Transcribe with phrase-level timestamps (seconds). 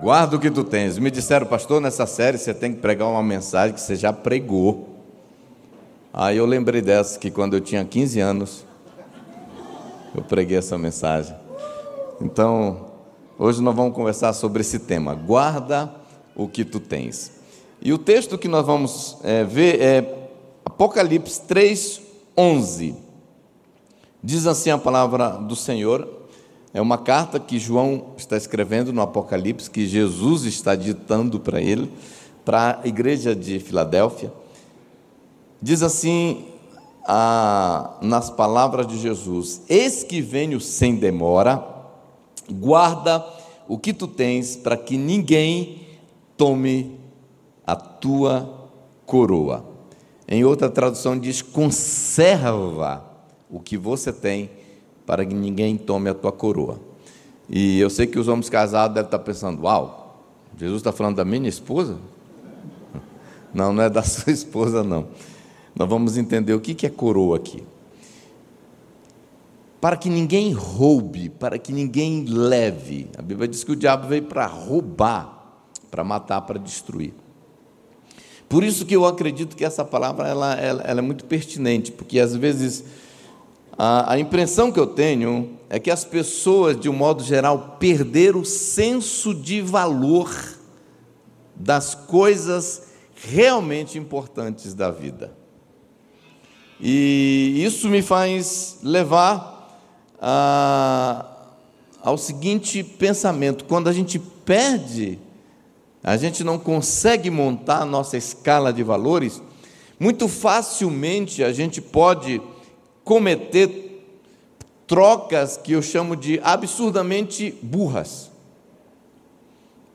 [0.00, 0.96] Guarda o que tu tens.
[0.96, 4.88] Me disseram, pastor, nessa série você tem que pregar uma mensagem que você já pregou.
[6.12, 8.64] Aí eu lembrei dessa, que quando eu tinha 15 anos,
[10.14, 11.34] eu preguei essa mensagem.
[12.20, 12.86] Então,
[13.36, 15.14] hoje nós vamos conversar sobre esse tema.
[15.14, 15.92] Guarda
[16.36, 17.32] o que tu tens.
[17.82, 20.30] E o texto que nós vamos é, ver é
[20.64, 22.00] Apocalipse 3,
[22.36, 22.94] 11.
[24.22, 26.17] Diz assim a palavra do Senhor
[26.72, 31.90] é uma carta que João está escrevendo no Apocalipse, que Jesus está ditando para ele,
[32.44, 34.32] para a igreja de Filadélfia.
[35.60, 36.44] Diz assim,
[37.06, 41.64] a, nas palavras de Jesus: Eis que venho sem demora,
[42.50, 43.24] guarda
[43.66, 45.86] o que tu tens, para que ninguém
[46.36, 47.00] tome
[47.66, 48.70] a tua
[49.06, 49.64] coroa.
[50.28, 53.02] Em outra tradução diz: conserva
[53.50, 54.50] o que você tem
[55.08, 56.78] para que ninguém tome a tua coroa.
[57.48, 60.22] E eu sei que os homens casados devem estar pensando: Uau,
[60.54, 61.96] Jesus está falando da minha esposa?
[63.54, 65.06] Não, não é da sua esposa, não.
[65.74, 67.64] Nós vamos entender o que é coroa aqui.
[69.80, 73.08] Para que ninguém roube, para que ninguém leve.
[73.16, 77.14] A Bíblia diz que o diabo veio para roubar, para matar, para destruir.
[78.48, 82.20] Por isso que eu acredito que essa palavra ela, ela, ela é muito pertinente, porque
[82.20, 82.84] às vezes
[83.78, 88.44] a, impressão que eu tenho é que as pessoas, de um modo geral, perderam o
[88.44, 90.28] senso de valor
[91.54, 95.32] das coisas realmente importantes da vida.
[96.80, 99.80] E isso me faz levar
[100.20, 101.24] a,
[102.02, 105.20] ao seguinte pensamento: quando a gente perde,
[106.02, 109.40] a gente não consegue montar a nossa escala de valores,
[110.00, 112.40] muito facilmente a gente pode
[113.08, 114.04] cometer
[114.86, 118.30] trocas que eu chamo de absurdamente burras,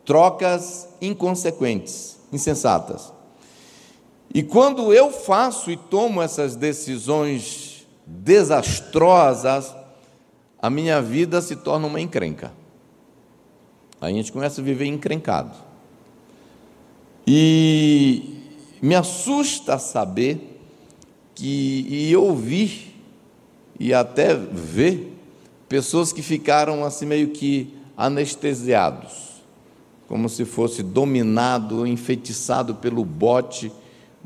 [0.04, 3.14] trocas inconsequentes, insensatas.
[4.34, 9.76] E quando eu faço e tomo essas decisões desastrosas,
[10.60, 12.52] a minha vida se torna uma encrenca.
[14.02, 15.56] A gente começa a viver encrencado.
[17.28, 18.42] E
[18.82, 20.60] me assusta saber
[21.36, 22.93] que e ouvir
[23.80, 25.14] e até ver
[25.68, 29.42] pessoas que ficaram assim meio que anestesiados,
[30.08, 33.72] como se fosse dominado, enfeitiçado pelo bote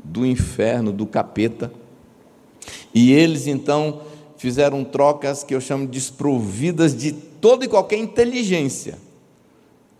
[0.02, 1.72] do inferno, do capeta.
[2.94, 4.02] E eles então
[4.36, 8.98] fizeram trocas que eu chamo de desprovidas de toda e qualquer inteligência.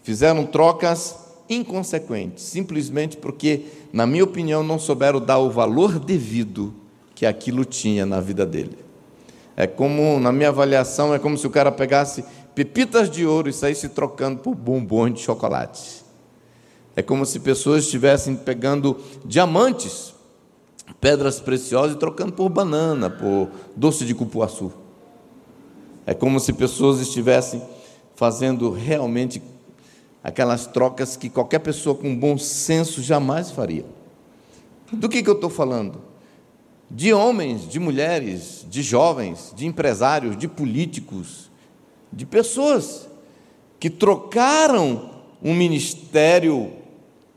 [0.02, 1.16] Fizeram trocas
[1.48, 6.74] inconsequentes, simplesmente porque, na minha opinião, não souberam dar o valor devido
[7.14, 8.87] que aquilo tinha na vida dele.
[9.60, 12.24] É como, na minha avaliação, é como se o cara pegasse
[12.54, 16.04] pepitas de ouro e saísse trocando por bombons de chocolate.
[16.94, 20.14] É como se pessoas estivessem pegando diamantes,
[21.00, 24.72] pedras preciosas e trocando por banana, por doce de cupuaçu.
[26.06, 27.60] É como se pessoas estivessem
[28.14, 29.42] fazendo realmente
[30.22, 33.84] aquelas trocas que qualquer pessoa com bom senso jamais faria.
[34.92, 36.07] Do que, que eu estou falando?
[36.90, 41.50] De homens, de mulheres, de jovens, de empresários, de políticos,
[42.12, 43.08] de pessoas
[43.78, 45.10] que trocaram
[45.42, 46.72] um ministério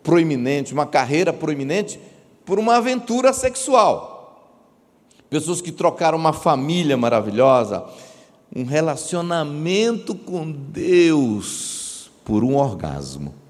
[0.01, 1.99] proeminente, uma carreira proeminente,
[2.45, 4.57] por uma aventura sexual.
[5.29, 7.85] Pessoas que trocaram uma família maravilhosa,
[8.53, 13.40] um relacionamento com Deus por um orgasmo.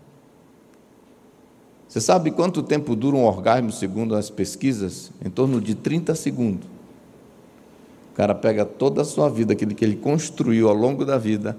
[1.92, 5.12] Você sabe quanto tempo dura um orgasmo, segundo as pesquisas?
[5.22, 6.66] Em torno de 30 segundos.
[8.14, 11.58] O cara pega toda a sua vida, aquilo que ele construiu ao longo da vida,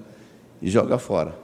[0.59, 1.37] e joga fora.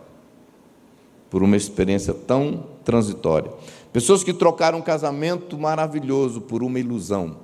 [1.29, 3.51] Por uma experiência tão transitória.
[3.93, 7.37] Pessoas que trocaram um casamento maravilhoso por uma ilusão.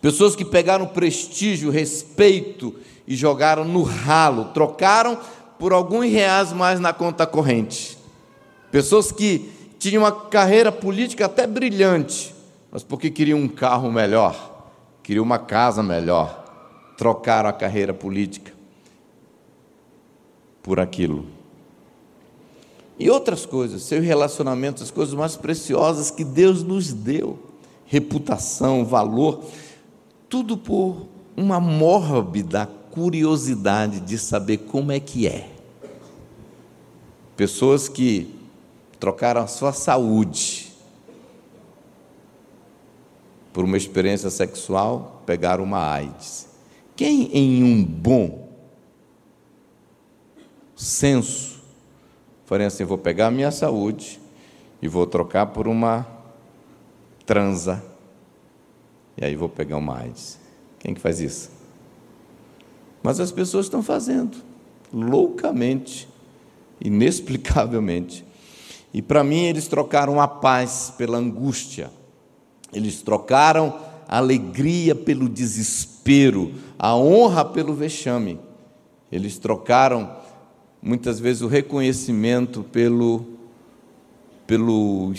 [0.00, 2.74] Pessoas que pegaram prestígio, respeito
[3.06, 5.18] e jogaram no ralo, trocaram
[5.58, 7.98] por alguns reais mais na conta corrente.
[8.70, 12.34] Pessoas que tinha uma carreira política até brilhante,
[12.70, 14.68] mas porque queriam um carro melhor,
[15.02, 16.44] queriam uma casa melhor,
[16.98, 18.52] trocaram a carreira política
[20.62, 21.24] por aquilo.
[22.98, 27.38] E outras coisas, seu relacionamento, as coisas mais preciosas que Deus nos deu,
[27.86, 29.42] reputação, valor,
[30.28, 35.48] tudo por uma mórbida curiosidade de saber como é que é.
[37.34, 38.38] Pessoas que
[39.00, 40.70] trocaram a sua saúde
[43.52, 46.48] por uma experiência sexual, pegaram uma AIDS.
[46.94, 48.48] Quem em um bom
[50.76, 51.50] senso
[52.50, 54.18] Falei assim: vou pegar a minha saúde
[54.82, 56.04] e vou trocar por uma
[57.24, 57.80] transa.
[59.16, 60.36] E aí vou pegar uma AIDS.
[60.80, 61.48] Quem que faz isso?
[63.04, 64.36] Mas as pessoas estão fazendo,
[64.92, 66.08] loucamente,
[66.80, 68.24] inexplicavelmente.
[68.92, 71.90] E para mim, eles trocaram a paz pela angústia,
[72.72, 73.78] eles trocaram
[74.08, 78.40] a alegria pelo desespero, a honra pelo vexame.
[79.10, 80.16] Eles trocaram
[80.82, 83.24] muitas vezes o reconhecimento pelo,
[84.46, 85.12] pelo,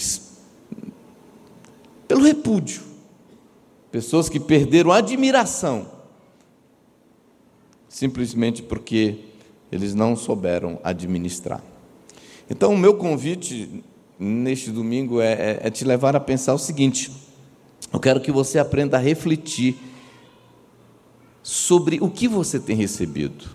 [2.08, 2.82] pelo repúdio.
[3.92, 5.86] Pessoas que perderam admiração,
[7.88, 9.20] simplesmente porque
[9.72, 11.62] eles não souberam administrar.
[12.50, 13.84] Então, o meu convite
[14.20, 17.12] neste domingo é, é, é te levar a pensar o seguinte:
[17.92, 19.78] eu quero que você aprenda a refletir
[21.44, 23.46] sobre o que você tem recebido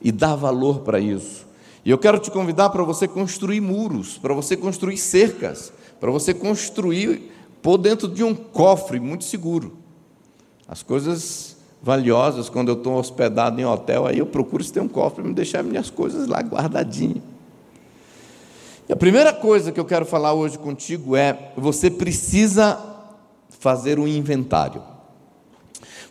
[0.00, 1.46] e dar valor para isso.
[1.84, 6.32] E eu quero te convidar para você construir muros, para você construir cercas, para você
[6.32, 9.76] construir, pôr dentro de um cofre muito seguro.
[10.66, 14.88] As coisas valiosas, quando eu estou hospedado em hotel, aí eu procuro se tem um
[14.88, 17.33] cofre me deixar minhas coisas lá guardadinhas.
[18.90, 22.78] A primeira coisa que eu quero falar hoje contigo é: você precisa
[23.48, 24.82] fazer um inventário.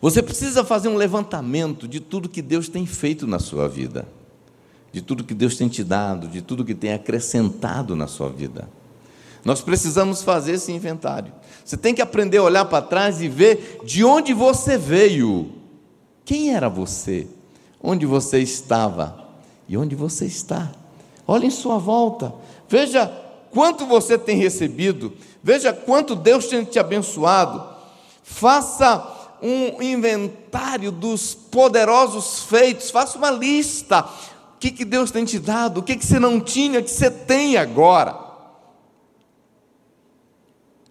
[0.02, 4.06] Você precisa fazer um levantamento de tudo que Deus tem feito na sua vida
[4.94, 8.70] de tudo que Deus tem te dado, de tudo que tem acrescentado na sua vida.
[9.44, 11.34] Nós precisamos fazer esse inventário.
[11.66, 15.52] Você tem que aprender a olhar para trás e ver de onde você veio.
[16.24, 17.28] Quem era você?
[17.82, 19.32] Onde você estava?
[19.68, 20.72] E onde você está?
[21.28, 22.34] Olhe em sua volta.
[22.74, 23.06] Veja
[23.52, 25.14] quanto você tem recebido.
[25.44, 27.64] Veja quanto Deus tem te abençoado.
[28.24, 32.90] Faça um inventário dos poderosos feitos.
[32.90, 34.10] Faça uma lista
[34.64, 35.82] que, que Deus tem te dado?
[35.82, 38.18] O que, que você não tinha que você tem agora?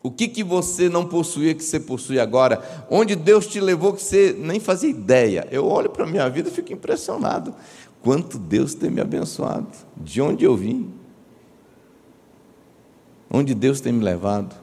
[0.02, 2.86] O que, que você não possuía que você possui agora?
[2.90, 5.48] Onde Deus te levou que você nem fazia ideia?
[5.50, 7.54] Eu olho para a minha vida e fico impressionado.
[8.02, 9.68] Quanto Deus tem me abençoado.
[9.96, 11.01] De onde eu vim.
[13.32, 14.54] Onde Deus tem me levado.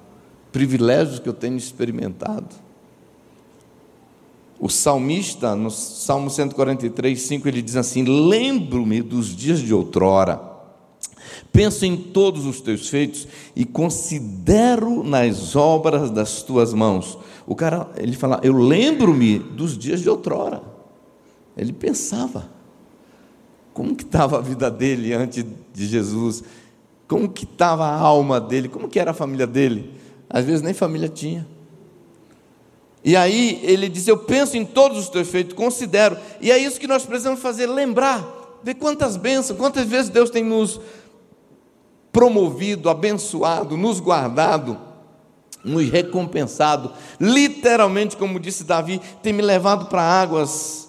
[0.52, 2.56] Privilégios que eu tenho experimentado.
[4.60, 10.40] O salmista, no Salmo 143, 5, ele diz assim: Lembro-me dos dias de outrora,
[11.52, 17.18] penso em todos os teus feitos e considero nas obras das tuas mãos.
[17.48, 20.62] O cara, ele fala: Eu lembro-me dos dias de outrora.
[21.58, 22.50] Ele pensava,
[23.74, 26.44] como que estava a vida dele antes de Jesus?
[27.10, 28.70] Como que estava a alma dele?
[28.70, 29.96] Como que era a família dele?
[30.30, 31.46] Às vezes nem família tinha.
[33.04, 36.16] E aí ele diz: Eu penso em todos os teus feitos, considero.
[36.40, 38.24] E é isso que nós precisamos fazer: lembrar,
[38.64, 40.80] ver quantas bênçãos, quantas vezes Deus tem nos
[42.12, 44.78] promovido, abençoado, nos guardado,
[45.66, 46.94] nos recompensado.
[47.20, 50.89] Literalmente, como disse Davi, tem me levado para águas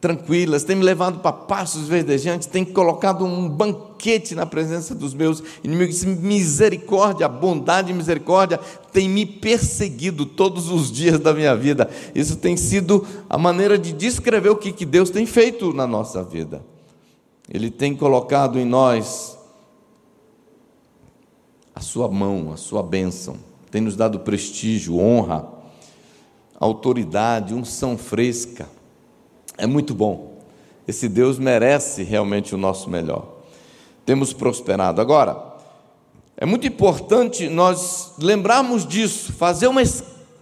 [0.00, 5.42] tranquilas, tem me levado para passos verdejantes, tem colocado um banquete na presença dos meus
[5.62, 6.02] inimigos.
[6.04, 8.58] Misericórdia, bondade e misericórdia
[8.92, 11.90] tem me perseguido todos os dias da minha vida.
[12.14, 16.64] Isso tem sido a maneira de descrever o que Deus tem feito na nossa vida.
[17.52, 19.36] Ele tem colocado em nós
[21.74, 23.36] a sua mão, a sua bênção,
[23.70, 25.46] tem nos dado prestígio, honra,
[26.58, 28.79] autoridade, unção fresca
[29.56, 30.38] é muito bom.
[30.86, 33.26] Esse Deus merece realmente o nosso melhor.
[34.04, 35.00] Temos prosperado.
[35.00, 35.50] Agora,
[36.36, 39.82] é muito importante nós lembrarmos disso, fazer uma,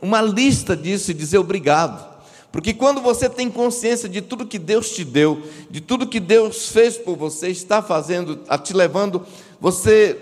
[0.01, 2.07] uma lista disso e dizer obrigado.
[2.51, 6.69] Porque quando você tem consciência de tudo que Deus te deu, de tudo que Deus
[6.69, 9.27] fez por você, está fazendo, te levando,
[9.61, 10.17] você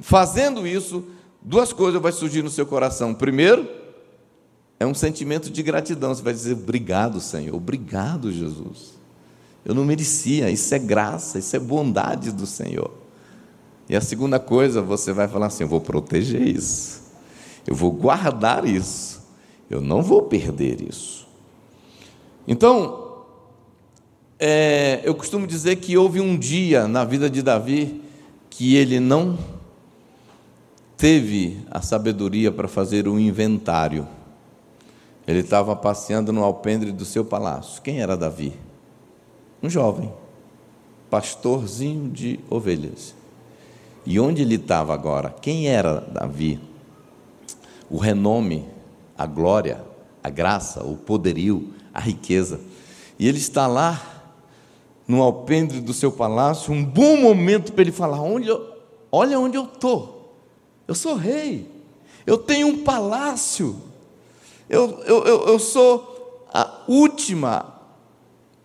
[0.00, 1.04] fazendo isso,
[1.40, 3.14] duas coisas vão surgir no seu coração.
[3.14, 3.68] Primeiro,
[4.78, 6.14] é um sentimento de gratidão.
[6.14, 8.94] Você vai dizer: Obrigado, Senhor, obrigado, Jesus.
[9.64, 12.90] Eu não merecia, isso é graça, isso é bondade do Senhor.
[13.88, 17.02] E a segunda coisa, você vai falar assim: Eu vou proteger isso,
[17.66, 19.22] eu vou guardar isso,
[19.70, 21.26] eu não vou perder isso.
[22.46, 23.04] Então,
[24.38, 28.02] é, eu costumo dizer que houve um dia na vida de Davi
[28.50, 29.38] que ele não
[30.96, 34.06] teve a sabedoria para fazer um inventário.
[35.26, 37.80] Ele estava passeando no alpendre do seu palácio.
[37.82, 38.52] Quem era Davi?
[39.62, 40.12] Um jovem,
[41.08, 43.14] pastorzinho de ovelhas.
[44.04, 45.34] E onde ele estava agora?
[45.40, 46.60] Quem era Davi?
[47.88, 48.68] O renome,
[49.16, 49.82] a glória,
[50.22, 52.60] a graça, o poderio, a riqueza.
[53.18, 54.14] E ele está lá
[55.06, 58.76] no alpendre do seu palácio, um bom momento para ele falar: onde eu,
[59.12, 60.34] olha onde eu estou,
[60.88, 61.70] eu sou rei,
[62.26, 63.76] eu tenho um palácio,
[64.68, 67.80] eu, eu, eu, eu sou a última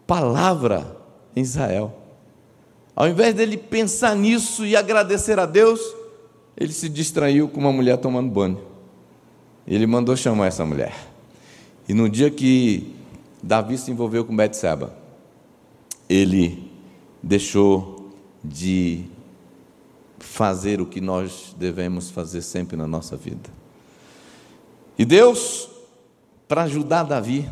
[0.05, 0.97] palavra
[1.35, 1.95] em Israel.
[2.95, 5.79] Ao invés dele pensar nisso e agradecer a Deus,
[6.57, 8.61] ele se distraiu com uma mulher tomando banho.
[9.65, 10.93] Ele mandou chamar essa mulher.
[11.87, 12.93] E no dia que
[13.41, 14.93] Davi se envolveu com Betseba,
[16.09, 16.69] ele
[17.23, 18.11] deixou
[18.43, 19.05] de
[20.19, 23.49] fazer o que nós devemos fazer sempre na nossa vida.
[24.97, 25.69] E Deus,
[26.49, 27.47] para ajudar Davi,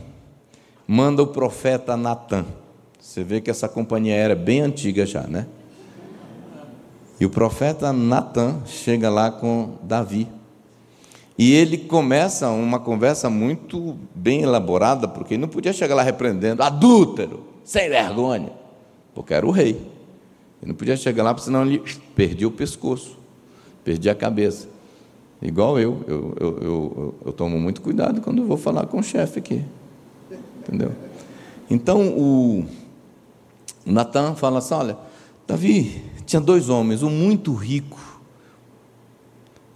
[0.87, 2.43] manda o profeta Natan.
[2.99, 5.45] Você vê que essa companhia era bem antiga já, né?
[7.19, 10.27] E o profeta Natan chega lá com Davi.
[11.37, 16.63] E ele começa uma conversa muito bem elaborada, porque ele não podia chegar lá repreendendo,
[16.63, 18.51] adúltero, sem vergonha,
[19.13, 19.75] porque era o rei.
[20.59, 21.83] Ele não podia chegar lá, porque senão ele
[22.15, 23.15] perdia o pescoço,
[23.83, 24.67] perdia a cabeça.
[25.41, 29.39] Igual eu, eu, eu, eu, eu tomo muito cuidado quando vou falar com o chefe
[29.39, 29.63] aqui.
[30.59, 30.91] Entendeu?
[31.69, 32.65] Então o
[33.85, 34.97] Natan fala assim: olha,
[35.47, 37.99] Davi tinha dois homens, um muito rico,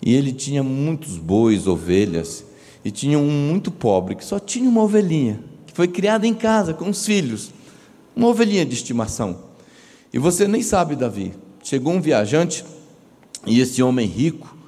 [0.02, 2.44] e ele tinha muitos bois, ovelhas,
[2.84, 6.74] e tinha um muito pobre, que só tinha uma ovelhinha, que foi criada em casa
[6.74, 7.52] com os filhos,
[8.16, 9.38] uma ovelhinha de estimação.
[10.12, 12.66] E você nem sabe, Davi, chegou um viajante,
[13.46, 14.61] e esse homem rico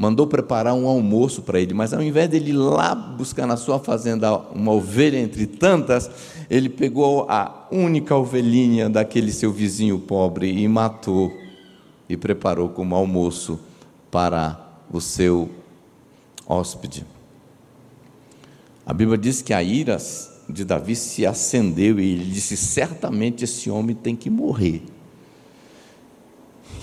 [0.00, 3.78] mandou preparar um almoço para ele, mas ao invés dele ir lá buscar na sua
[3.78, 6.10] fazenda uma ovelha entre tantas,
[6.48, 11.30] ele pegou a única ovelhinha daquele seu vizinho pobre e matou
[12.08, 13.60] e preparou como almoço
[14.10, 14.58] para
[14.90, 15.50] o seu
[16.46, 17.04] hóspede.
[18.86, 19.98] A Bíblia diz que a ira
[20.48, 24.82] de Davi se acendeu e ele disse: certamente esse homem tem que morrer.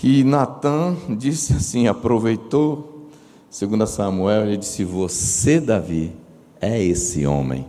[0.04, 2.94] E Natan disse assim: aproveitou
[3.50, 6.12] Segundo Samuel, ele disse: Você, Davi,
[6.60, 7.66] é esse homem.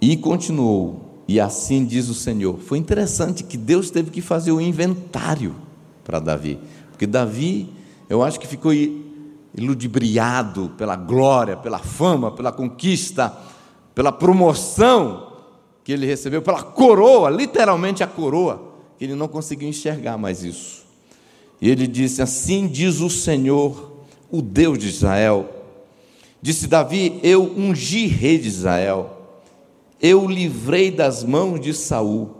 [0.00, 2.58] E continuou, e assim diz o Senhor.
[2.58, 5.54] Foi interessante que Deus teve que fazer o inventário
[6.04, 6.58] para Davi,
[6.90, 7.72] porque Davi,
[8.08, 8.72] eu acho que ficou
[9.54, 13.36] iludibriado pela glória, pela fama, pela conquista,
[13.94, 15.32] pela promoção
[15.82, 20.85] que ele recebeu, pela coroa, literalmente a coroa, que ele não conseguiu enxergar mais isso.
[21.60, 23.92] E ele disse: Assim diz o Senhor,
[24.30, 25.48] o Deus de Israel.
[26.40, 29.38] Disse Davi: Eu ungi rei de Israel,
[30.00, 32.30] eu livrei das mãos de Saul,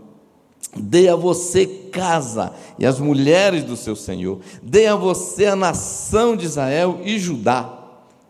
[0.76, 6.36] dei a você casa e as mulheres do seu senhor, dei a você a nação
[6.36, 7.72] de Israel e Judá.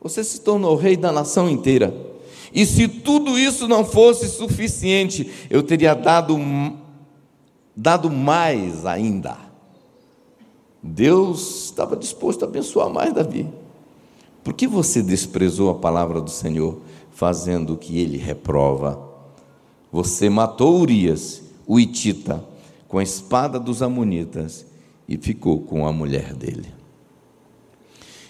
[0.00, 1.92] Você se tornou rei da nação inteira.
[2.54, 6.38] E se tudo isso não fosse suficiente, eu teria dado,
[7.74, 9.45] dado mais ainda
[10.86, 13.48] Deus estava disposto a abençoar mais Davi.
[14.42, 16.78] Por que você desprezou a palavra do Senhor,
[17.10, 18.98] fazendo o que ele reprova?
[19.90, 22.44] Você matou Urias, o Itita,
[22.86, 24.64] com a espada dos Amonitas
[25.08, 26.68] e ficou com a mulher dele.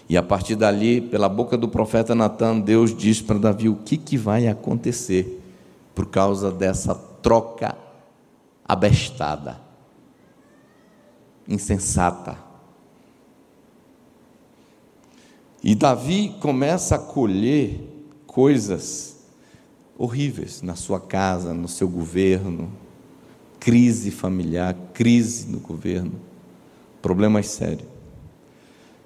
[0.09, 3.97] E a partir dali, pela boca do profeta Natan, Deus diz para Davi o que,
[3.97, 5.43] que vai acontecer
[5.93, 7.75] por causa dessa troca
[8.65, 9.59] abestada,
[11.47, 12.37] insensata.
[15.63, 17.79] E Davi começa a colher
[18.25, 19.17] coisas
[19.97, 22.71] horríveis na sua casa, no seu governo,
[23.59, 26.13] crise familiar, crise no governo,
[27.01, 27.87] problemas sérios.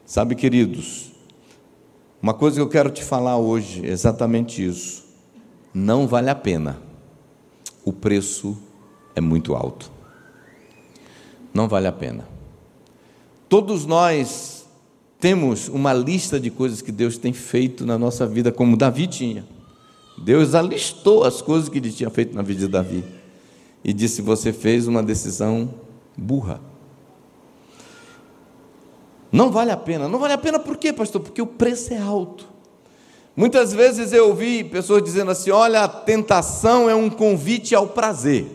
[0.05, 1.13] Sabe, queridos,
[2.21, 5.05] uma coisa que eu quero te falar hoje é exatamente isso.
[5.73, 6.79] Não vale a pena.
[7.85, 8.57] O preço
[9.15, 9.89] é muito alto.
[11.53, 12.30] Não vale a pena.
[13.51, 14.65] Todos nós
[15.19, 19.45] temos uma lista de coisas que Deus tem feito na nossa vida, como Davi tinha.
[20.17, 23.03] Deus alistou as coisas que ele tinha feito na vida de Davi
[23.83, 25.69] e disse: Você fez uma decisão
[26.17, 26.61] burra.
[29.29, 30.07] Não vale a pena.
[30.07, 31.19] Não vale a pena por quê, pastor?
[31.19, 32.47] Porque o preço é alto.
[33.35, 38.47] Muitas vezes eu ouvi pessoas dizendo assim: olha, a tentação é um convite ao prazer.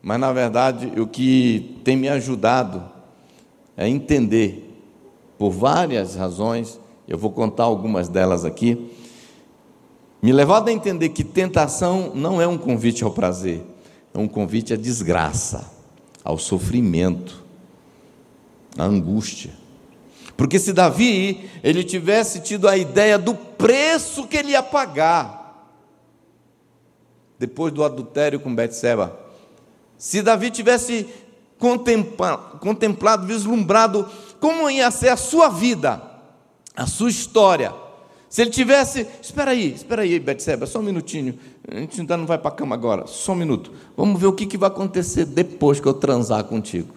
[0.00, 2.93] Mas na verdade, o que tem me ajudado
[3.76, 4.70] é entender
[5.38, 8.90] por várias razões, eu vou contar algumas delas aqui,
[10.22, 13.62] me levado a entender que tentação não é um convite ao prazer,
[14.14, 15.70] é um convite à desgraça,
[16.22, 17.44] ao sofrimento,
[18.78, 19.50] à angústia.
[20.36, 25.44] Porque se Davi ele tivesse tido a ideia do preço que ele ia pagar,
[27.38, 29.18] depois do adultério com Betseba.
[29.98, 31.06] Se Davi tivesse
[31.58, 34.08] contemplado, contemplado, vislumbrado
[34.40, 36.02] como ia ser a sua vida,
[36.76, 37.72] a sua história,
[38.34, 42.26] se ele tivesse, espera aí, espera aí, Betseba, só um minutinho, a gente ainda não
[42.26, 45.24] vai para a cama agora, só um minuto, vamos ver o que, que vai acontecer
[45.24, 46.92] depois que eu transar contigo.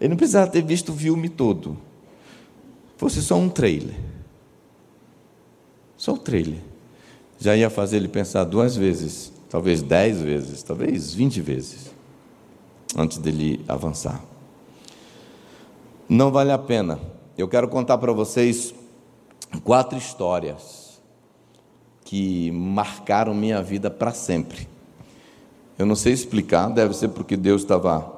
[0.00, 1.76] Ele não precisava ter visto o filme todo,
[2.96, 3.94] fosse só um trailer,
[5.94, 6.60] só o trailer,
[7.38, 11.90] já ia fazer ele pensar duas vezes, talvez dez vezes, talvez vinte vezes,
[12.96, 14.22] antes dele avançar.
[16.08, 16.98] Não vale a pena
[17.40, 18.74] eu quero contar para vocês
[19.64, 21.00] quatro histórias
[22.04, 24.68] que marcaram minha vida para sempre.
[25.78, 28.14] Eu não sei explicar, deve ser porque Deus estava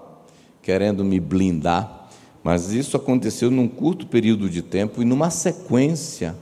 [0.60, 2.08] querendo me blindar,
[2.42, 6.34] mas isso aconteceu num curto período de tempo e numa sequência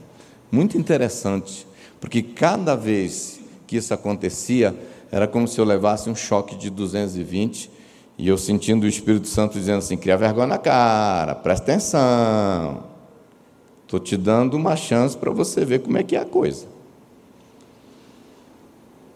[0.51, 1.67] muito interessante,
[1.99, 3.40] porque cada vez
[3.71, 4.75] que isso acontecia,
[5.09, 7.71] era como se eu levasse um choque de 220
[8.17, 12.83] e eu sentindo o Espírito Santo dizendo assim: cria vergonha na cara, presta atenção.
[13.83, 16.67] Estou te dando uma chance para você ver como é que é a coisa.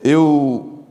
[0.02, 0.86] Eu.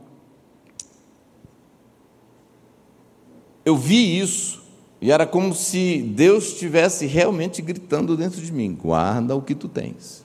[3.65, 4.63] Eu vi isso
[5.01, 9.67] e era como se Deus estivesse realmente gritando dentro de mim: guarda o que tu
[9.67, 10.24] tens.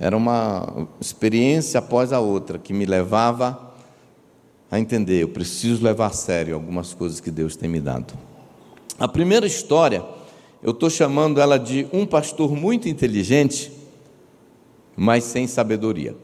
[0.00, 3.70] Era uma experiência após a outra que me levava
[4.70, 8.14] a entender, eu preciso levar a sério algumas coisas que Deus tem me dado.
[8.98, 10.02] A primeira história,
[10.62, 13.70] eu estou chamando ela de um pastor muito inteligente,
[14.96, 16.16] mas sem sabedoria.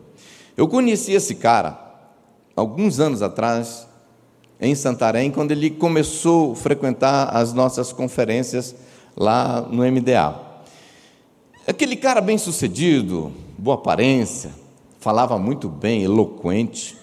[0.56, 1.78] Eu conheci esse cara
[2.56, 3.86] alguns anos atrás,
[4.58, 8.74] em Santarém, quando ele começou a frequentar as nossas conferências
[9.14, 10.34] lá no MDA.
[11.66, 14.50] Aquele cara bem sucedido, boa aparência,
[15.00, 16.96] falava muito bem, eloquente,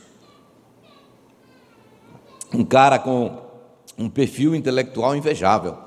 [2.54, 3.42] um cara com
[3.98, 5.78] um perfil intelectual invejável,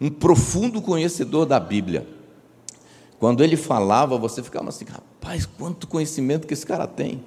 [0.00, 2.06] um profundo conhecedor da Bíblia.
[3.18, 7.24] Quando ele falava, você ficava assim, rapaz, quanto conhecimento que esse cara tem.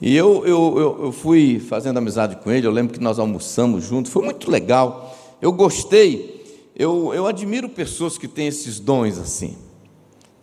[0.00, 3.84] E eu, eu, eu, eu fui fazendo amizade com ele, eu lembro que nós almoçamos
[3.84, 9.56] juntos, foi muito legal, eu gostei, eu, eu admiro pessoas que têm esses dons assim.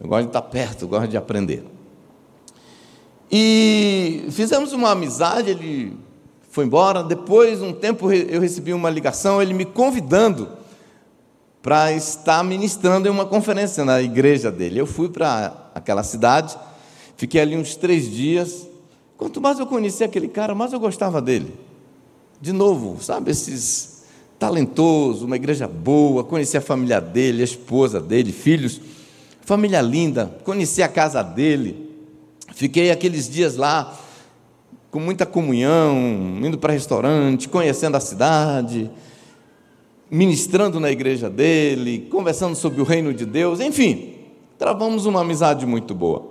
[0.02, 1.64] Eu gosto de estar perto, eu gosto de aprender.
[3.32, 5.96] E fizemos uma amizade, ele
[6.50, 7.04] foi embora.
[7.04, 10.50] Depois, um tempo, eu recebi uma ligação, ele me convidando
[11.62, 14.80] para estar ministrando em uma conferência na igreja dele.
[14.80, 16.58] Eu fui para aquela cidade,
[17.16, 18.68] fiquei ali uns três dias.
[19.16, 21.54] Quanto mais eu conhecia aquele cara, mais eu gostava dele.
[22.42, 24.02] De novo, sabe, esses
[24.40, 28.82] talentoso, uma igreja boa, conheci a família dele, a esposa dele, filhos,
[29.42, 31.90] família linda, conheci a casa dele.
[32.54, 33.98] Fiquei aqueles dias lá
[34.90, 35.96] com muita comunhão,
[36.44, 38.92] indo para restaurante, conhecendo a cidade,
[40.10, 44.16] ministrando na igreja dele, conversando sobre o reino de Deus, enfim,
[44.60, 46.30] travamos uma amizade muito boa.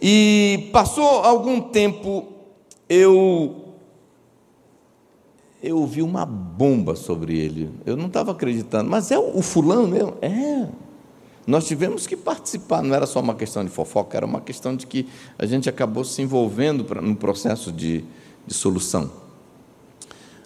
[0.00, 2.28] E passou algum tempo,
[2.88, 3.56] eu
[5.62, 7.70] eu ouvi uma bomba sobre ele.
[7.84, 10.14] Eu não estava acreditando, mas é o fulano mesmo?
[10.22, 10.66] É.
[11.46, 14.86] Nós tivemos que participar, não era só uma questão de fofoca, era uma questão de
[14.86, 18.04] que a gente acabou se envolvendo no processo de,
[18.46, 19.10] de solução.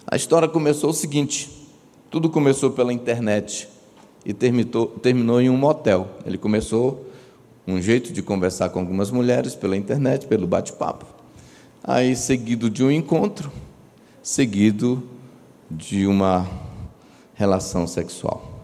[0.07, 1.49] A história começou o seguinte:
[2.09, 3.67] tudo começou pela internet
[4.25, 6.07] e terminou, terminou em um motel.
[6.25, 7.05] Ele começou
[7.67, 11.05] um jeito de conversar com algumas mulheres pela internet, pelo bate-papo.
[11.83, 13.51] Aí, seguido de um encontro,
[14.23, 15.03] seguido
[15.69, 16.49] de uma
[17.35, 18.54] relação sexual.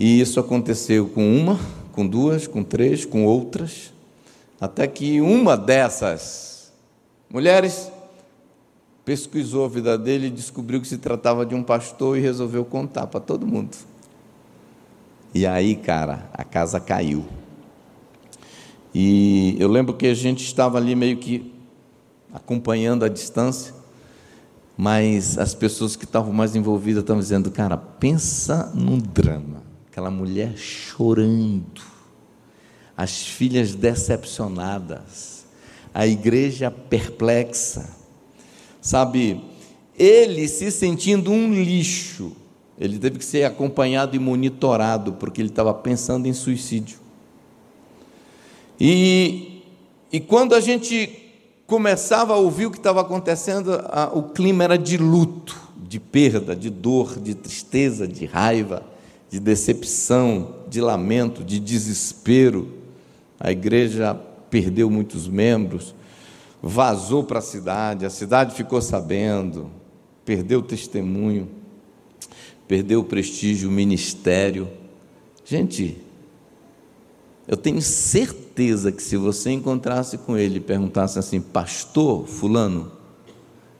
[0.00, 1.58] E isso aconteceu com uma,
[1.90, 3.92] com duas, com três, com outras,
[4.60, 6.72] até que uma dessas
[7.28, 7.90] mulheres
[9.04, 13.08] pesquisou a vida dele e descobriu que se tratava de um pastor e resolveu contar
[13.08, 13.76] para todo mundo.
[15.34, 17.26] E aí, cara, a casa caiu.
[18.94, 21.52] E eu lembro que a gente estava ali meio que
[22.32, 23.74] acompanhando a distância,
[24.76, 29.66] mas as pessoas que estavam mais envolvidas estavam dizendo, cara, pensa num drama
[29.98, 31.82] aquela mulher chorando,
[32.96, 35.44] as filhas decepcionadas,
[35.92, 37.90] a igreja perplexa,
[38.80, 39.40] sabe?
[39.98, 42.30] Ele se sentindo um lixo,
[42.78, 47.00] ele teve que ser acompanhado e monitorado, porque ele estava pensando em suicídio.
[48.80, 49.64] E,
[50.12, 51.10] e quando a gente
[51.66, 56.54] começava a ouvir o que estava acontecendo, a, o clima era de luto, de perda,
[56.54, 58.97] de dor, de tristeza, de raiva
[59.30, 62.68] de decepção, de lamento, de desespero.
[63.38, 64.14] A igreja
[64.50, 65.94] perdeu muitos membros,
[66.62, 69.70] vazou para a cidade, a cidade ficou sabendo,
[70.24, 71.48] perdeu o testemunho,
[72.66, 74.68] perdeu o prestígio, o ministério.
[75.44, 75.98] Gente,
[77.46, 82.92] eu tenho certeza que se você encontrasse com ele e perguntasse assim, pastor Fulano,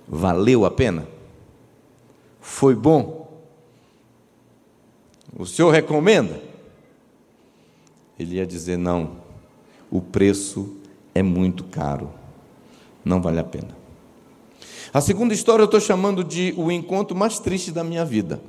[0.08, 1.06] valeu a pena?
[2.40, 3.27] Foi bom?
[5.36, 6.40] O senhor recomenda?
[8.18, 9.18] Ele ia dizer: não,
[9.90, 10.76] o preço
[11.14, 12.10] é muito caro,
[13.04, 13.76] não vale a pena.
[14.92, 18.40] A segunda história eu estou chamando de o encontro mais triste da minha vida.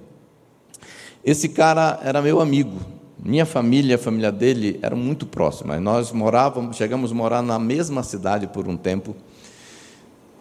[1.23, 2.79] Esse cara era meu amigo,
[3.21, 5.81] minha família, a família dele eram muito próximas.
[5.81, 9.15] Nós morávamos, chegamos a morar na mesma cidade por um tempo.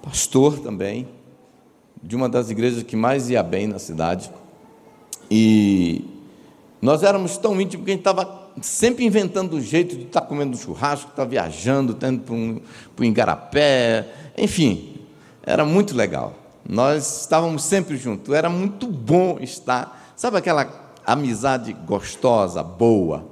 [0.00, 1.08] Pastor também,
[2.00, 4.30] de uma das igrejas que mais ia bem na cidade.
[5.28, 6.04] E
[6.80, 10.26] nós éramos tão íntimos que a gente estava sempre inventando um jeito de estar tá
[10.26, 12.60] comendo churrasco, estar tá viajando, tendo para um,
[12.94, 14.94] para um enfim,
[15.42, 16.34] era muito legal.
[16.68, 23.26] Nós estávamos sempre juntos, era muito bom estar, sabe aquela amizade gostosa, boa.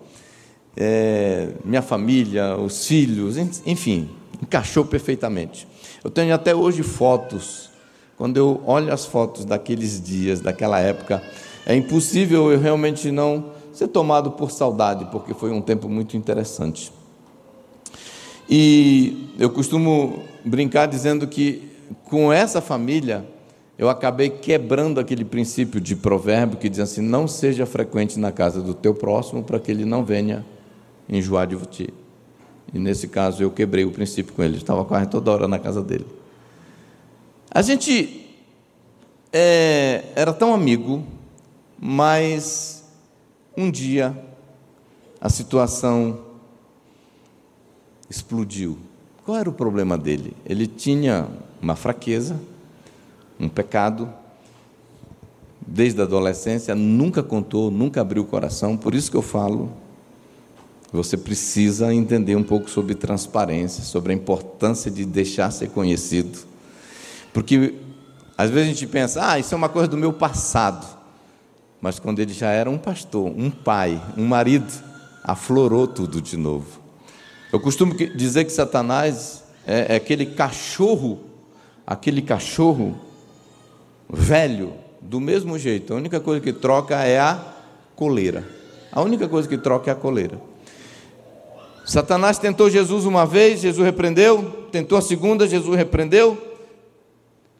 [0.76, 4.10] É, minha família, os filhos, enfim,
[4.42, 5.66] encaixou perfeitamente.
[6.02, 7.70] Eu tenho até hoje fotos.
[8.16, 11.22] Quando eu olho as fotos daqueles dias, daquela época,
[11.66, 16.92] é impossível eu realmente não ser tomado por saudade, porque foi um tempo muito interessante.
[18.48, 21.68] E eu costumo brincar dizendo que
[22.04, 23.26] com essa família
[23.76, 28.62] eu acabei quebrando aquele princípio de provérbio que diz assim: não seja frequente na casa
[28.62, 30.46] do teu próximo para que ele não venha
[31.08, 31.92] enjoar de ti.
[32.72, 35.82] E nesse caso eu quebrei o princípio com ele, estava quase toda hora na casa
[35.82, 36.06] dele.
[37.50, 38.28] A gente
[39.32, 41.02] é, era tão amigo,
[41.78, 42.84] mas
[43.56, 44.16] um dia
[45.20, 46.20] a situação
[48.08, 48.78] explodiu.
[49.24, 50.36] Qual era o problema dele?
[50.44, 51.26] Ele tinha
[51.60, 52.38] uma fraqueza
[53.38, 54.08] um pecado,
[55.66, 59.70] desde a adolescência, nunca contou, nunca abriu o coração, por isso que eu falo,
[60.92, 66.38] você precisa entender um pouco sobre transparência, sobre a importância de deixar ser conhecido.
[67.32, 67.74] Porque
[68.38, 70.95] às vezes a gente pensa, ah, isso é uma coisa do meu passado.
[71.86, 74.66] Mas quando ele já era um pastor, um pai, um marido,
[75.22, 76.80] aflorou tudo de novo.
[77.52, 81.20] Eu costumo dizer que Satanás é, é aquele cachorro,
[81.86, 82.98] aquele cachorro
[84.10, 85.94] velho, do mesmo jeito.
[85.94, 87.40] A única coisa que troca é a
[87.94, 88.44] coleira.
[88.90, 90.40] A única coisa que troca é a coleira.
[91.84, 94.66] Satanás tentou Jesus uma vez, Jesus repreendeu.
[94.72, 96.36] Tentou a segunda, Jesus repreendeu.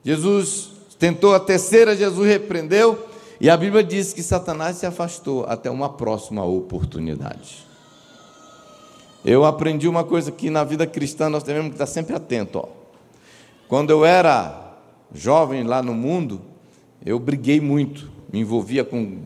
[0.03, 3.15] Jesus tentou a terceira, Jesus repreendeu.
[3.40, 7.66] E a Bíblia diz que Satanás se afastou até uma próxima oportunidade.
[9.25, 12.61] Eu aprendi uma coisa que na vida cristã nós devemos estar sempre atento.
[12.61, 12.68] Ó.
[13.68, 14.75] Quando eu era
[15.12, 16.40] jovem lá no mundo,
[17.05, 19.18] eu briguei muito, me envolvia com,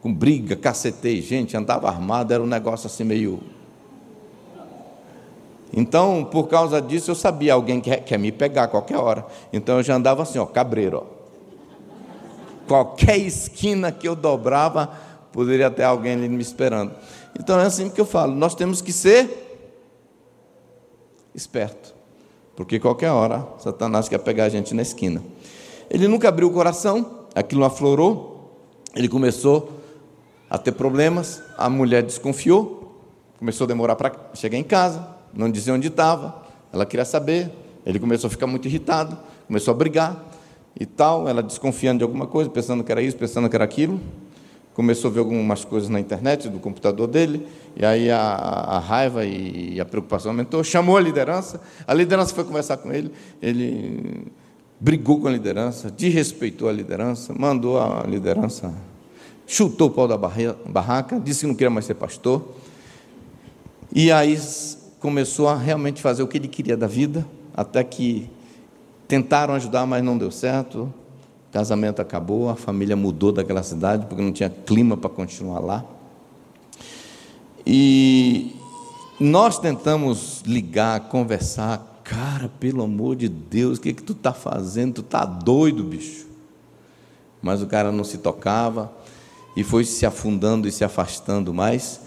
[0.00, 3.40] com briga, cacetei gente, andava armado, era um negócio assim meio.
[5.74, 9.26] Então, por causa disso, eu sabia alguém que quer me pegar a qualquer hora.
[9.52, 11.04] Então eu já andava assim, ó, cabreiro.
[11.04, 11.15] Ó.
[12.66, 14.90] Qualquer esquina que eu dobrava,
[15.32, 16.92] poderia ter alguém ali me esperando.
[17.38, 19.62] Então é assim que eu falo, nós temos que ser
[21.34, 21.94] esperto.
[22.56, 25.22] Porque qualquer hora Satanás quer pegar a gente na esquina.
[25.90, 28.50] Ele nunca abriu o coração, aquilo aflorou,
[28.94, 29.72] ele começou
[30.48, 33.02] a ter problemas, a mulher desconfiou,
[33.38, 37.50] começou a demorar para chegar em casa, não dizia onde estava, ela queria saber,
[37.84, 40.24] ele começou a ficar muito irritado, começou a brigar
[40.78, 44.00] e tal, ela desconfiando de alguma coisa, pensando que era isso, pensando que era aquilo,
[44.74, 49.24] começou a ver algumas coisas na internet, do computador dele, e aí a, a, raiva
[49.24, 53.10] e a preocupação aumentou, chamou a liderança, a liderança foi conversar com ele,
[53.40, 54.30] ele
[54.78, 58.74] brigou com a liderança, desrespeitou a liderança, mandou a liderança,
[59.46, 62.54] chutou o pau da barraca, disse que não queria mais ser pastor,
[63.94, 64.38] e aí
[65.00, 68.28] começou a realmente fazer o que ele queria da vida, até que
[69.06, 70.92] tentaram ajudar, mas não deu certo,
[71.52, 75.84] casamento acabou, a família mudou daquela cidade porque não tinha clima para continuar lá.
[77.64, 78.54] E
[79.18, 84.96] nós tentamos ligar, conversar, cara, pelo amor de Deus, o que, que tu está fazendo?
[84.96, 86.26] Tu está doido, bicho.
[87.40, 88.92] Mas o cara não se tocava
[89.56, 92.00] e foi se afundando e se afastando mais.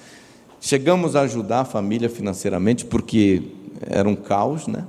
[0.62, 3.42] Chegamos a ajudar a família financeiramente porque
[3.82, 4.86] era um caos, né?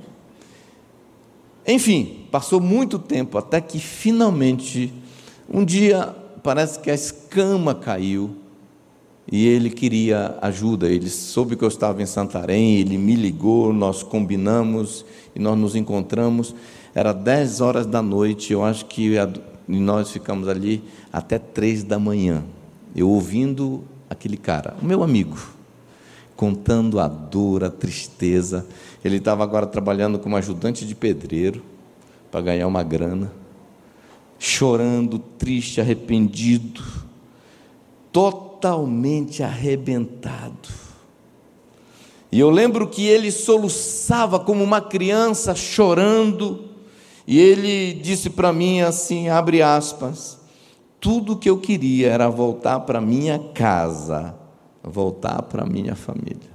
[1.67, 4.91] Enfim, passou muito tempo até que finalmente,
[5.47, 8.35] um dia, parece que a escama caiu
[9.31, 10.89] e ele queria ajuda.
[10.89, 15.75] Ele soube que eu estava em Santarém, ele me ligou, nós combinamos e nós nos
[15.75, 16.55] encontramos.
[16.93, 19.15] Era 10 horas da noite, eu acho que
[19.67, 22.43] nós ficamos ali até três da manhã.
[22.95, 25.37] Eu ouvindo aquele cara, o meu amigo,
[26.35, 28.65] contando a dor, a tristeza.
[29.03, 31.63] Ele estava agora trabalhando como ajudante de pedreiro
[32.29, 33.31] para ganhar uma grana,
[34.37, 36.83] chorando, triste, arrependido,
[38.11, 40.69] totalmente arrebentado.
[42.31, 46.69] E eu lembro que ele soluçava como uma criança chorando,
[47.27, 50.39] e ele disse para mim assim, abre aspas,
[50.99, 54.35] tudo que eu queria era voltar para minha casa,
[54.83, 56.51] voltar para minha família.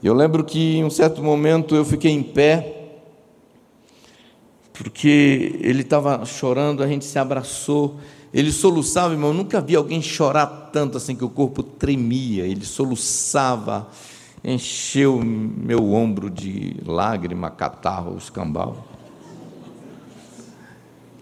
[0.00, 3.00] Eu lembro que em um certo momento eu fiquei em pé,
[4.72, 7.96] porque ele estava chorando, a gente se abraçou,
[8.32, 12.64] ele soluçava, irmão, eu nunca vi alguém chorar tanto assim que o corpo tremia, ele
[12.64, 13.88] soluçava,
[14.44, 18.86] encheu meu ombro de lágrima, catarro, escambau.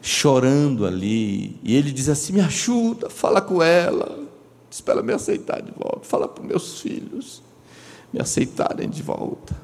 [0.02, 4.20] Chorando ali, e ele dizia assim: Me ajuda, fala com ela,
[4.70, 7.45] espera me aceitar de volta, fala para meus filhos
[8.12, 9.54] me aceitarem de volta.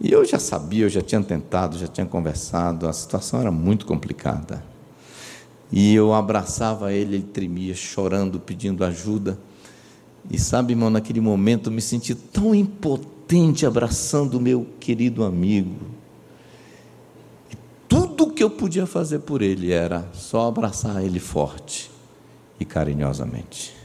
[0.00, 3.86] E eu já sabia, eu já tinha tentado, já tinha conversado, a situação era muito
[3.86, 4.62] complicada.
[5.72, 9.38] E eu abraçava ele, ele tremia, chorando, pedindo ajuda.
[10.30, 15.80] E sabe, irmão, naquele momento eu me senti tão impotente abraçando o meu querido amigo.
[17.50, 17.56] E
[17.88, 21.90] tudo que eu podia fazer por ele era só abraçar ele forte
[22.58, 23.83] e carinhosamente.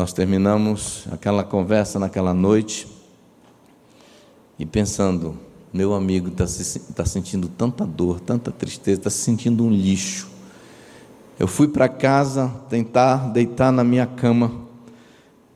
[0.00, 2.88] Nós terminamos aquela conversa naquela noite
[4.58, 5.36] e pensando,
[5.70, 6.46] meu amigo está
[6.94, 10.26] tá sentindo tanta dor, tanta tristeza, está se sentindo um lixo.
[11.38, 14.50] Eu fui para casa tentar deitar na minha cama,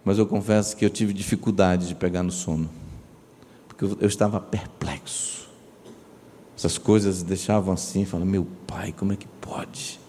[0.05, 2.69] mas eu confesso que eu tive dificuldade de pegar no sono,
[3.67, 5.49] porque eu, eu estava perplexo.
[6.55, 10.04] Essas coisas deixavam assim, falando, meu pai, como é que pode?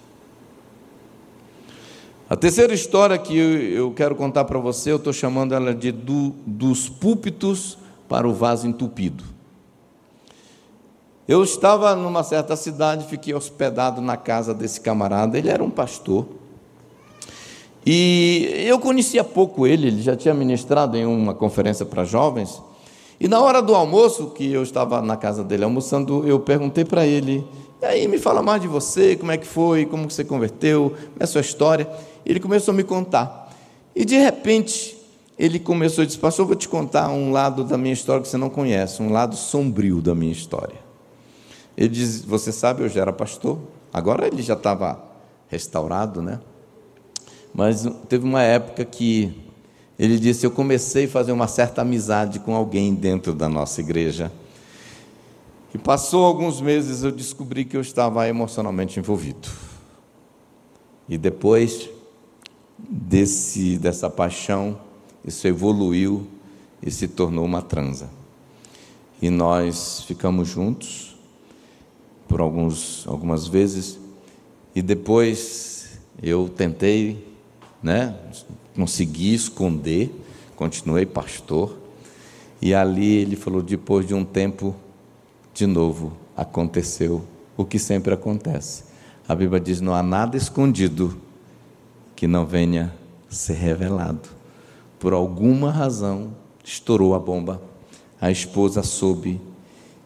[2.35, 6.33] A terceira história que eu quero contar para você, eu estou chamando ela de do,
[6.45, 7.77] dos púlpitos
[8.09, 9.23] para o vaso entupido.
[11.25, 16.25] Eu estava numa certa cidade, fiquei hospedado na casa desse camarada, ele era um pastor.
[17.85, 22.61] E eu conhecia pouco ele, ele já tinha ministrado em uma conferência para jovens.
[23.17, 27.05] E na hora do almoço, que eu estava na casa dele almoçando, eu perguntei para
[27.05, 27.47] ele:
[27.81, 31.17] e aí, me fala mais de você, como é que foi, como você converteu, como
[31.19, 31.87] é a sua história.
[32.25, 33.53] Ele começou a me contar.
[33.95, 34.97] E de repente,
[35.37, 38.37] ele começou a dizer: Pastor, vou te contar um lado da minha história que você
[38.37, 40.79] não conhece, um lado sombrio da minha história.
[41.77, 43.59] Ele diz: Você sabe, eu já era pastor,
[43.93, 45.01] agora ele já estava
[45.47, 46.39] restaurado, né?
[47.53, 49.33] Mas teve uma época que
[49.99, 54.31] ele disse: Eu comecei a fazer uma certa amizade com alguém dentro da nossa igreja.
[55.73, 59.49] E passou alguns meses eu descobri que eu estava emocionalmente envolvido.
[61.07, 61.89] E depois
[62.89, 64.79] desse, dessa paixão,
[65.23, 66.27] isso evoluiu
[66.81, 68.09] e se tornou uma transa.
[69.21, 71.15] E nós ficamos juntos
[72.27, 73.99] por alguns, algumas vezes,
[74.73, 77.25] e depois eu tentei,
[77.81, 78.15] né,
[78.75, 80.13] consegui esconder,
[80.55, 81.77] continuei pastor,
[82.61, 84.75] e ali ele falou: depois de um tempo,
[85.53, 87.23] de novo aconteceu
[87.55, 88.83] o que sempre acontece.
[89.27, 91.15] A Bíblia diz: não há nada escondido
[92.15, 92.93] que não venha
[93.29, 94.29] ser revelado.
[94.99, 97.61] Por alguma razão, estourou a bomba,
[98.19, 99.39] a esposa soube,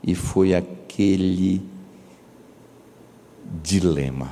[0.03, 1.61] e foi aquele
[3.61, 4.31] dilema.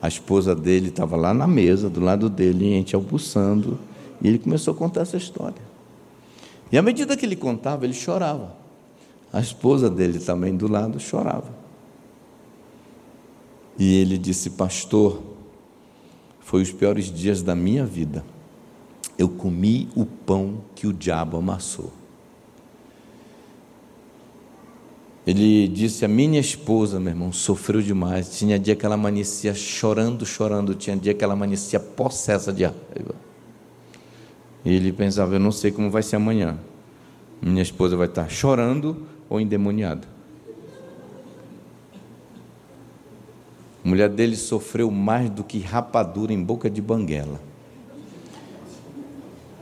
[0.00, 3.78] A esposa dele estava lá na mesa, do lado dele, a gente almoçando,
[4.20, 5.68] e ele começou a contar essa história.
[6.70, 8.54] E à medida que ele contava, ele chorava.
[9.32, 11.50] A esposa dele também do lado chorava.
[13.78, 15.22] E ele disse: Pastor,
[16.48, 18.24] foi os piores dias da minha vida.
[19.18, 21.92] Eu comi o pão que o diabo amassou.
[25.26, 28.38] Ele disse: A minha esposa, meu irmão, sofreu demais.
[28.38, 30.74] Tinha dia que ela amanhecia chorando, chorando.
[30.74, 33.14] Tinha dia que ela amanhecia possessa de raiva.
[34.64, 36.58] E ele pensava: Eu não sei como vai ser amanhã.
[37.42, 40.08] Minha esposa vai estar chorando ou endemoniada.
[43.84, 47.40] A mulher dele sofreu mais do que rapadura em boca de banguela.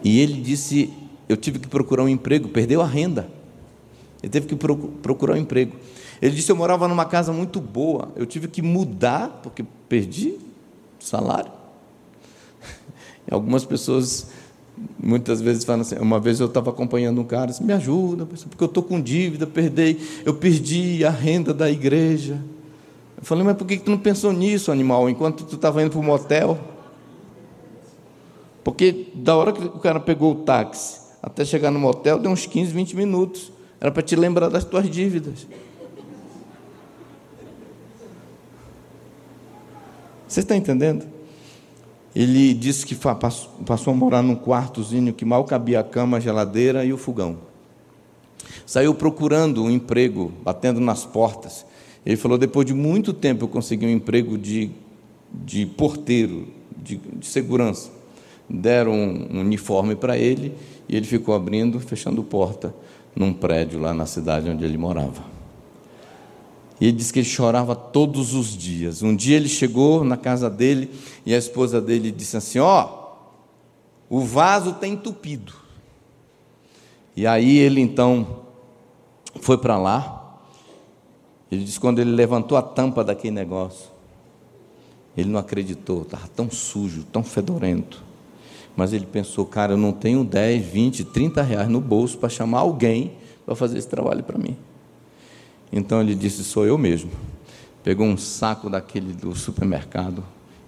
[0.02, 0.92] E ele disse:
[1.29, 3.29] Eu tive que procurar um emprego, perdeu a renda
[4.22, 5.76] Ele teve que procurar um emprego.
[6.20, 10.38] Ele disse: Eu morava numa casa muito boa, eu tive que mudar, porque perdi
[10.98, 11.52] salário.
[13.29, 14.29] E algumas pessoas,
[14.96, 18.62] muitas vezes, falam assim: Uma vez eu estava acompanhando um cara, disse, Me ajuda, porque
[18.62, 22.40] eu estou com dívida, perdei, eu perdi a renda da igreja.
[23.16, 26.00] Eu falei: Mas por que tu não pensou nisso, animal, enquanto tu estava indo para
[26.00, 26.59] o motel?
[28.62, 32.46] Porque da hora que o cara pegou o táxi até chegar no motel, deu uns
[32.46, 33.52] 15, 20 minutos.
[33.81, 35.46] Era para te lembrar das tuas dívidas.
[40.26, 41.07] Você está entendendo?
[42.14, 46.85] Ele disse que passou a morar num quartozinho que mal cabia a cama, a geladeira
[46.85, 47.38] e o fogão.
[48.64, 51.66] Saiu procurando um emprego, batendo nas portas.
[52.07, 54.71] Ele falou: depois de muito tempo eu consegui um emprego de,
[55.45, 56.47] de porteiro,
[56.83, 57.97] de, de segurança
[58.49, 60.55] deram um uniforme para ele
[60.88, 62.75] e ele ficou abrindo, fechando porta
[63.14, 65.25] num prédio lá na cidade onde ele morava.
[66.81, 69.03] E ele disse que ele chorava todos os dias.
[69.03, 70.90] Um dia ele chegou na casa dele
[71.25, 73.16] e a esposa dele disse assim: Ó,
[74.11, 75.55] oh, o vaso tem entupido.
[77.16, 78.42] E aí ele então
[79.40, 80.15] foi para lá.
[81.50, 83.90] Ele disse: quando ele levantou a tampa daquele negócio,
[85.16, 88.04] ele não acreditou, estava tão sujo, tão fedorento.
[88.76, 92.59] Mas ele pensou, cara, eu não tenho 10, 20, 30 reais no bolso para chamar
[92.59, 93.12] alguém
[93.46, 94.56] para fazer esse trabalho para mim.
[95.72, 97.11] Então ele disse, sou eu mesmo.
[97.82, 100.22] Pegou um saco daquele do supermercado,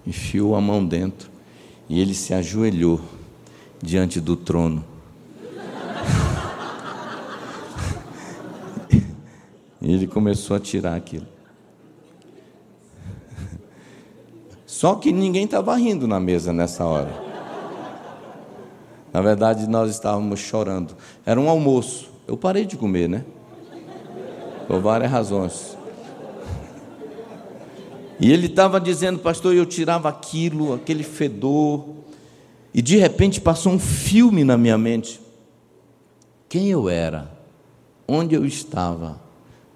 [0.07, 1.29] enfiou a mão dentro
[1.87, 2.99] e ele se ajoelhou
[3.81, 4.83] diante do trono.
[9.81, 11.27] E ele começou a tirar aquilo.
[14.65, 17.11] Só que ninguém estava rindo na mesa nessa hora.
[19.11, 20.95] Na verdade, nós estávamos chorando.
[21.25, 22.11] Era um almoço.
[22.27, 23.25] Eu parei de comer, né?
[24.67, 25.77] Por várias razões.
[28.19, 31.85] E ele estava dizendo, pastor, eu tirava aquilo, aquele fedor,
[32.73, 35.19] e de repente passou um filme na minha mente.
[36.49, 37.31] Quem eu era,
[38.07, 39.19] onde eu estava,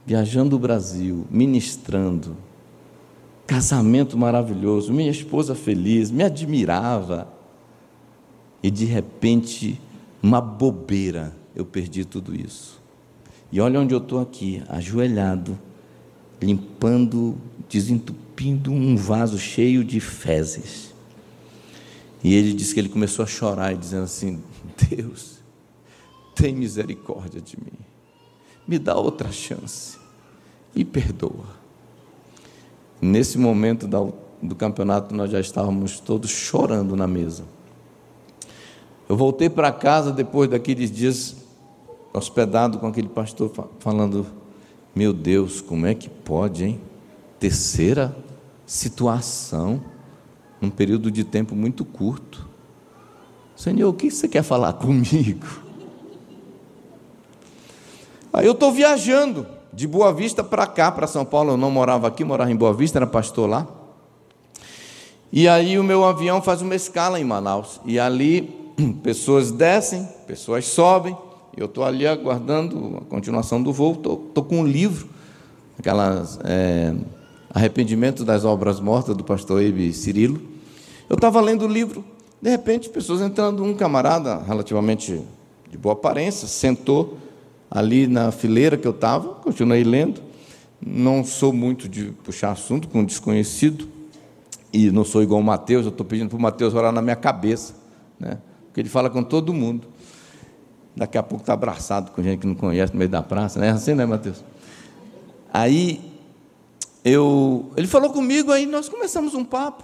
[0.05, 2.35] viajando o Brasil, ministrando,
[3.45, 7.27] casamento maravilhoso, minha esposa feliz, me admirava
[8.63, 9.79] e de repente,
[10.21, 12.81] uma bobeira, eu perdi tudo isso.
[13.51, 15.59] E olha onde eu estou aqui, ajoelhado,
[16.41, 17.37] limpando,
[17.69, 20.93] desentupindo um vaso cheio de fezes.
[22.23, 24.41] E ele disse que ele começou a chorar dizendo assim:
[24.89, 25.39] Deus,
[26.33, 27.77] tem misericórdia de mim,
[28.67, 29.97] me dá outra chance,
[30.75, 31.63] me perdoa.
[33.01, 33.87] Nesse momento
[34.41, 37.43] do campeonato, nós já estávamos todos chorando na mesa.
[39.09, 41.35] Eu voltei para casa depois daqueles dias
[42.13, 44.25] hospedado com aquele pastor falando:
[44.95, 46.81] Meu Deus, como é que pode, hein?
[47.39, 48.15] Terceira
[48.65, 49.83] situação,
[50.61, 52.47] num período de tempo muito curto.
[53.55, 55.62] Senhor, o que você quer falar comigo?
[58.33, 61.51] Aí eu estou viajando de Boa Vista para cá, para São Paulo.
[61.51, 63.67] Eu não morava aqui, morava em Boa Vista, era pastor lá.
[65.31, 67.79] E aí o meu avião faz uma escala em Manaus.
[67.85, 71.15] E ali pessoas descem, pessoas sobem,
[71.55, 75.07] eu estou ali aguardando a continuação do voo, estou com um livro,
[75.77, 76.91] aquelas é,
[77.53, 80.41] Arrependimento das Obras Mortas, do pastor Ebe Cirilo.
[81.07, 82.03] Eu estava lendo o livro,
[82.41, 85.21] de repente, pessoas entrando, um camarada relativamente
[85.69, 87.19] de boa aparência, sentou
[87.73, 90.21] ali na fileira que eu estava, continuei lendo.
[90.85, 93.87] Não sou muito de puxar assunto com um desconhecido,
[94.71, 97.15] e não sou igual o Mateus, eu estou pedindo para o Mateus orar na minha
[97.15, 97.75] cabeça.
[98.19, 98.37] Né?
[98.73, 99.87] porque ele fala com todo mundo.
[100.95, 103.67] Daqui a pouco está abraçado com gente que não conhece no meio da praça, não
[103.67, 104.43] é assim, né, Mateus?
[105.53, 106.01] Aí
[107.05, 109.83] eu, ele falou comigo, aí nós começamos um papo.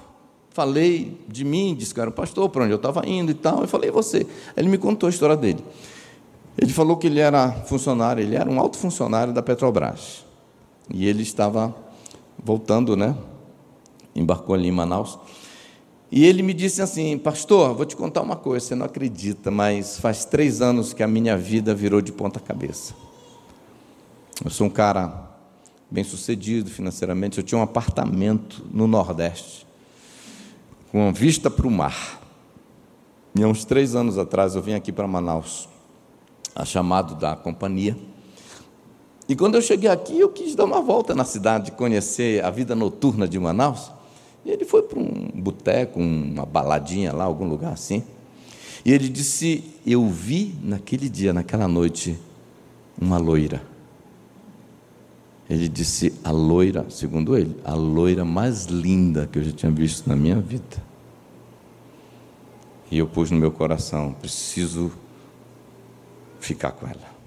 [0.49, 3.61] Falei de mim, disse que era um pastor, para onde eu estava indo e tal.
[3.61, 4.25] Eu falei, e você?
[4.57, 5.63] Ele me contou a história dele.
[6.61, 10.25] Ele falou que ele era funcionário, ele era um alto funcionário da Petrobras.
[10.93, 11.73] E ele estava
[12.43, 13.15] voltando, né?
[14.13, 15.17] Embarcou ali em Manaus.
[16.11, 19.99] E ele me disse assim: Pastor, vou te contar uma coisa, você não acredita, mas
[19.99, 22.93] faz três anos que a minha vida virou de ponta cabeça.
[24.43, 25.29] Eu sou um cara
[25.89, 29.65] bem sucedido financeiramente, eu tinha um apartamento no Nordeste,
[30.91, 32.19] com vista para o mar.
[33.33, 35.69] E há uns três anos atrás eu vim aqui para Manaus,
[36.59, 37.97] a chamado da companhia.
[39.27, 42.75] E quando eu cheguei aqui, eu quis dar uma volta na cidade, conhecer a vida
[42.75, 43.91] noturna de Manaus.
[44.45, 48.03] E ele foi para um boteco, uma baladinha lá, algum lugar assim.
[48.83, 52.19] E ele disse: Eu vi naquele dia, naquela noite,
[52.99, 53.61] uma loira.
[55.49, 60.07] Ele disse: a loira, segundo ele, a loira mais linda que eu já tinha visto
[60.07, 60.83] na minha vida.
[62.91, 64.91] E eu pus no meu coração: preciso
[66.39, 67.19] ficar com ela.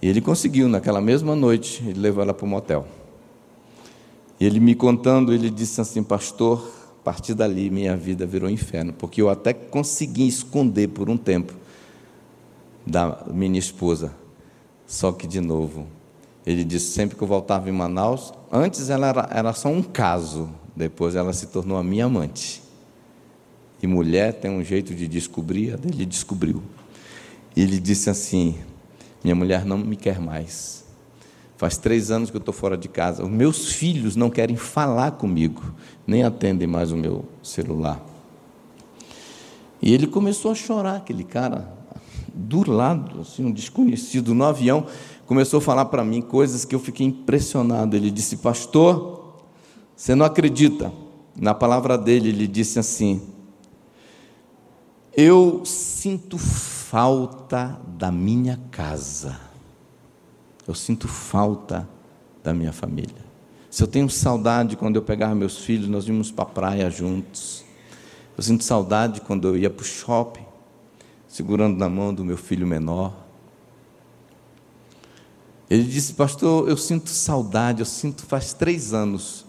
[0.00, 2.86] E ele conseguiu, naquela mesma noite, ele levou ela para o motel.
[4.40, 6.68] E ele me contando, ele disse assim: Pastor,
[7.00, 11.54] a partir dali minha vida virou inferno, porque eu até consegui esconder por um tempo
[12.84, 14.12] da minha esposa.
[14.86, 15.86] Só que, de novo,
[16.44, 20.50] ele disse sempre que eu voltava em Manaus, antes ela era, era só um caso,
[20.74, 22.62] depois ela se tornou a minha amante.
[23.80, 26.62] E mulher tem um jeito de descobrir, a dele descobriu.
[27.56, 28.56] E ele disse assim:
[29.22, 30.84] Minha mulher não me quer mais.
[31.56, 33.22] Faz três anos que eu estou fora de casa.
[33.22, 35.62] Os meus filhos não querem falar comigo,
[36.06, 38.04] nem atendem mais o meu celular.
[39.80, 41.72] E ele começou a chorar, aquele cara,
[42.34, 44.86] do lado, assim, um desconhecido no avião
[45.26, 47.96] começou a falar para mim coisas que eu fiquei impressionado.
[47.96, 49.34] Ele disse: Pastor,
[49.96, 50.92] você não acredita?
[51.34, 53.22] Na palavra dele, ele disse assim:
[55.16, 56.38] Eu sinto
[56.92, 59.40] falta da minha casa,
[60.68, 61.88] eu sinto falta
[62.44, 63.24] da minha família.
[63.70, 67.64] Se eu tenho saudade quando eu pegava meus filhos, nós íamos para a praia juntos.
[68.36, 70.44] Eu sinto saudade quando eu ia para o shopping,
[71.26, 73.14] segurando na mão do meu filho menor.
[75.70, 79.46] Ele disse, pastor, eu sinto saudade, eu sinto faz três anos,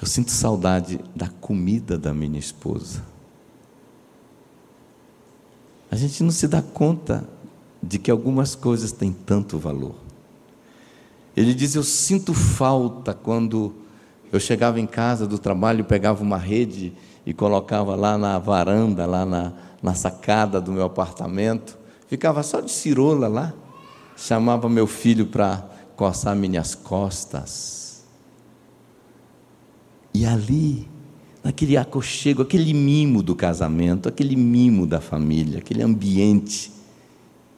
[0.00, 3.12] eu sinto saudade da comida da minha esposa.
[5.94, 7.24] A gente não se dá conta
[7.80, 9.94] de que algumas coisas têm tanto valor.
[11.36, 13.72] Ele diz: Eu sinto falta quando
[14.32, 16.92] eu chegava em casa do trabalho, pegava uma rede
[17.24, 21.78] e colocava lá na varanda, lá na, na sacada do meu apartamento,
[22.08, 23.54] ficava só de cirola lá
[24.16, 28.04] chamava meu filho para coçar minhas costas.
[30.12, 30.88] E ali,
[31.44, 36.72] naquele aconchego, aquele mimo do casamento, aquele mimo da família, aquele ambiente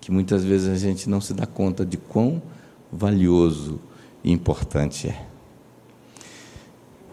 [0.00, 2.42] que muitas vezes a gente não se dá conta de quão
[2.92, 3.80] valioso
[4.24, 5.26] e importante é.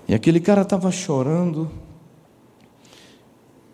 [0.07, 1.69] E aquele cara estava chorando,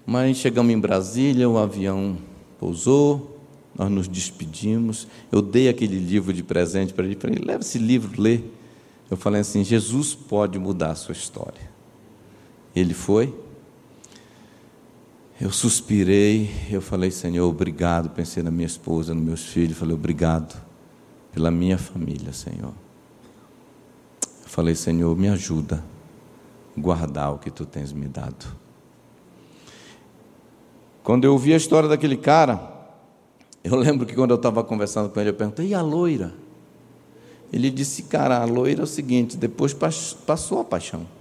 [0.05, 2.17] mas chegamos em Brasília, o avião
[2.59, 3.39] pousou,
[3.77, 5.07] nós nos despedimos.
[5.31, 8.41] Eu dei aquele livro de presente para ele, ele, leva esse livro, lê.
[9.09, 11.68] Eu falei assim: Jesus pode mudar a sua história.
[12.79, 13.33] Ele foi.
[15.39, 18.09] Eu suspirei, eu falei, Senhor, obrigado.
[18.09, 20.61] Pensei na minha esposa, nos meus filhos, falei, obrigado
[21.33, 22.73] pela minha família, Senhor.
[24.21, 25.83] Eu falei, Senhor, me ajuda
[26.77, 28.45] a guardar o que tu tens me dado.
[31.03, 32.77] Quando eu ouvi a história daquele cara,
[33.61, 36.33] eu lembro que quando eu estava conversando com ele, eu perguntei, e a loira?
[37.51, 41.18] Ele disse, cara, a loira é o seguinte, depois passou a paixão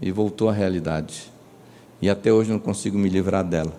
[0.00, 1.32] e voltou à realidade.
[2.02, 3.72] E até hoje não consigo me livrar dela.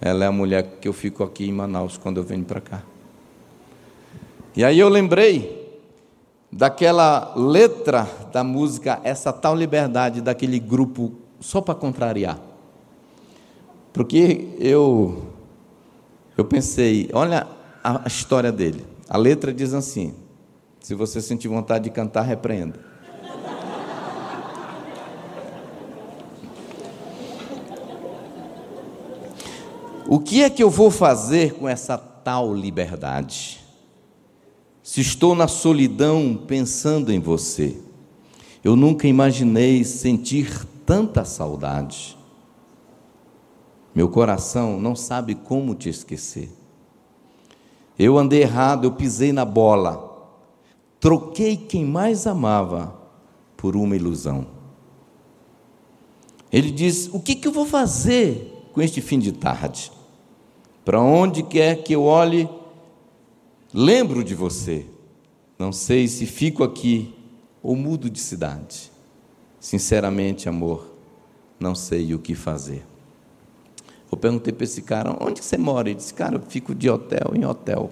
[0.00, 2.82] Ela é a mulher que eu fico aqui em Manaus quando eu venho para cá.
[4.56, 5.80] E aí eu lembrei
[6.50, 12.40] daquela letra da música Essa Tal Liberdade, daquele grupo, só para contrariar.
[13.92, 15.30] Porque eu
[16.36, 17.46] eu pensei, olha
[17.84, 18.84] a história dele.
[19.08, 20.14] A letra diz assim:
[20.80, 22.89] se você sentir vontade de cantar, repreenda.
[30.12, 33.60] O que é que eu vou fazer com essa tal liberdade?
[34.82, 37.80] Se estou na solidão pensando em você,
[38.64, 42.18] eu nunca imaginei sentir tanta saudade.
[43.94, 46.50] Meu coração não sabe como te esquecer.
[47.96, 50.28] Eu andei errado, eu pisei na bola.
[50.98, 53.00] Troquei quem mais amava
[53.56, 54.44] por uma ilusão.
[56.50, 59.99] Ele diz: O que, que eu vou fazer com este fim de tarde?
[60.84, 62.48] Para onde quer que eu olhe,
[63.72, 64.86] lembro de você.
[65.58, 67.14] Não sei se fico aqui
[67.62, 68.90] ou mudo de cidade.
[69.58, 70.94] Sinceramente, amor,
[71.58, 72.82] não sei o que fazer.
[74.10, 75.88] Eu perguntei para esse cara, onde você mora?
[75.88, 77.90] Ele disse, cara, eu fico de hotel em hotel.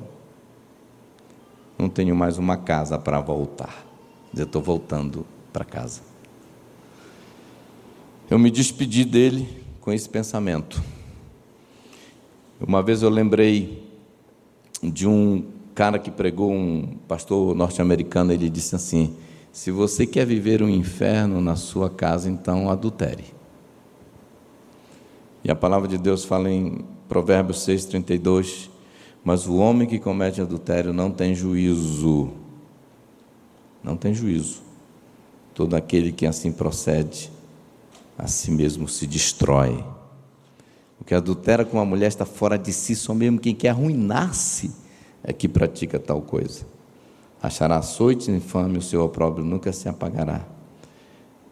[1.78, 3.86] Não tenho mais uma casa para voltar.
[4.34, 6.00] Eu estou voltando para casa.
[8.28, 10.82] Eu me despedi dele com esse pensamento.
[12.60, 13.86] Uma vez eu lembrei
[14.82, 15.44] de um
[15.74, 19.14] cara que pregou, um pastor norte-americano, ele disse assim:
[19.52, 23.24] Se você quer viver um inferno na sua casa, então adultere.
[25.44, 28.68] E a palavra de Deus fala em Provérbios 6,32:
[29.24, 32.32] Mas o homem que comete adultério não tem juízo
[33.82, 34.60] não tem juízo.
[35.54, 37.30] Todo aquele que assim procede,
[38.16, 39.84] a si mesmo se destrói.
[41.08, 44.70] Que adultera com uma mulher está fora de si, só mesmo quem quer arruinar-se
[45.24, 46.66] é que pratica tal coisa.
[47.42, 50.44] Achará açoite infame, o seu opróbrio nunca se apagará.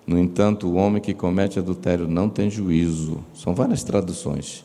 [0.06, 3.24] No entanto, o homem que comete adultério não tem juízo.
[3.32, 4.62] São várias traduções.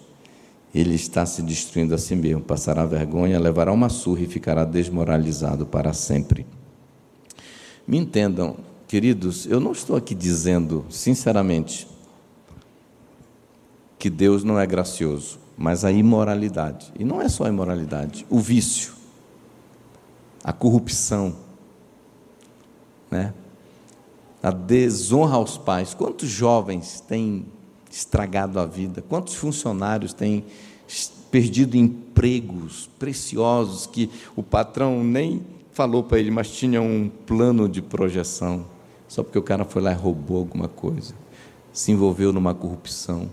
[0.76, 5.66] Ele está se destruindo a si mesmo, passará vergonha, levará uma surra e ficará desmoralizado
[5.66, 6.46] para sempre.
[7.88, 8.58] Me entendam,
[8.90, 11.88] queridos, eu não estou aqui dizendo, sinceramente,
[14.02, 16.92] que Deus não é gracioso, mas a imoralidade.
[16.98, 18.94] E não é só a imoralidade, o vício,
[20.44, 21.36] a corrupção,
[23.12, 23.32] né?
[24.42, 25.94] a desonra aos pais.
[25.94, 27.46] Quantos jovens têm
[27.92, 29.04] estragado a vida?
[29.08, 30.46] Quantos funcionários têm
[31.30, 37.84] perdido empregos preciosos que o patrão nem falou para ele, mas tinha um plano de
[37.84, 38.66] projeção,
[39.08, 41.14] só porque o cara foi lá e roubou alguma coisa,
[41.72, 43.30] se envolveu numa corrupção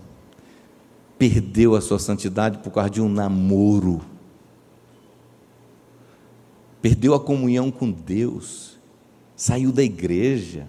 [1.19, 3.99] perdeu a sua santidade por causa de um namoro,
[6.81, 8.79] perdeu a comunhão com Deus,
[9.35, 10.65] saiu da igreja.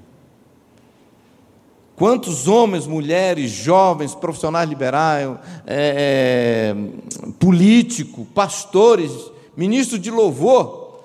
[1.95, 9.13] Quantos homens, mulheres, jovens, profissionais liberais, é, é, políticos, pastores,
[9.57, 10.99] ministros de louvor,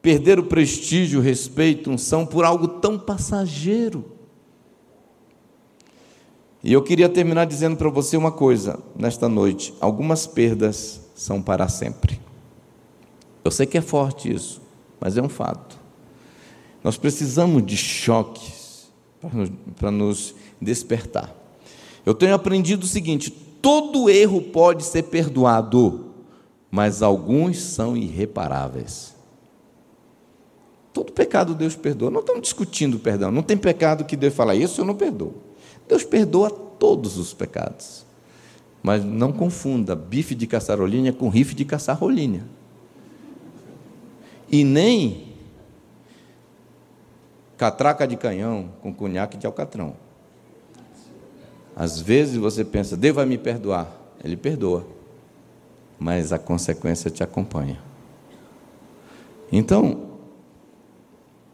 [0.00, 4.15] perderam o prestígio, o respeito, unção por algo tão passageiro.
[6.66, 11.68] E eu queria terminar dizendo para você uma coisa nesta noite: algumas perdas são para
[11.68, 12.20] sempre.
[13.44, 14.60] Eu sei que é forte isso,
[14.98, 15.78] mas é um fato.
[16.82, 18.90] Nós precisamos de choques
[19.76, 21.32] para nos despertar.
[22.04, 26.06] Eu tenho aprendido o seguinte: todo erro pode ser perdoado,
[26.68, 29.14] mas alguns são irreparáveis.
[30.92, 32.10] Todo pecado Deus perdoa.
[32.10, 33.30] Não estamos discutindo perdão.
[33.30, 35.45] Não tem pecado que Deus fala, isso eu não perdoo.
[35.88, 38.04] Deus perdoa todos os pecados.
[38.82, 42.44] Mas não confunda bife de caçarolinha com rife de caçarolinha.
[44.48, 45.34] E nem
[47.56, 49.94] catraca de canhão com cunhaque de alcatrão.
[51.74, 53.90] Às vezes você pensa, Deus vai me perdoar.
[54.22, 54.86] Ele perdoa.
[55.98, 57.78] Mas a consequência te acompanha.
[59.50, 60.05] Então,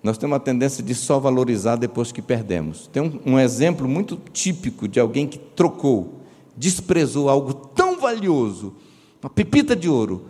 [0.03, 2.89] nós temos uma tendência de só valorizar depois que perdemos.
[2.89, 6.21] Tem um, um exemplo muito típico de alguém que trocou,
[6.57, 8.75] desprezou algo tão valioso,
[9.23, 10.27] uma pepita de ouro,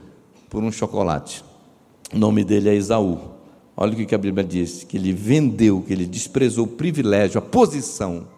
[0.51, 1.43] por um chocolate.
[2.13, 3.19] O nome dele é Esaú.
[3.75, 7.43] Olha o que a Bíblia diz: que ele vendeu, que ele desprezou o privilégio, a
[7.43, 8.29] posição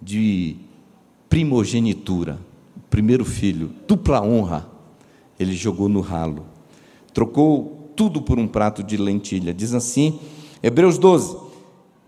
[0.00, 0.56] de
[1.28, 2.38] primogenitura,
[2.74, 4.66] o primeiro filho, dupla honra,
[5.38, 6.46] ele jogou no ralo.
[7.12, 9.52] Trocou tudo por um prato de lentilha.
[9.52, 10.18] Diz assim
[10.62, 11.48] Hebreus 12.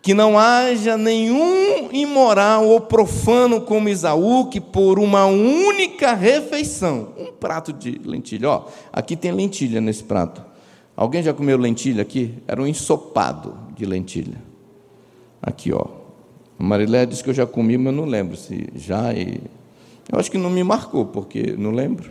[0.02, 7.26] Que não haja nenhum imoral ou profano como Isaú, que por uma única refeição, um
[7.26, 10.42] prato de lentilha, ó, aqui tem lentilha nesse prato.
[10.96, 12.34] Alguém já comeu lentilha aqui?
[12.48, 14.38] Era um ensopado de lentilha.
[15.42, 15.84] Aqui, ó.
[16.58, 19.12] A Marilé disse que eu já comi, mas não lembro se já.
[19.12, 19.40] E...
[20.10, 22.10] Eu acho que não me marcou, porque não lembro.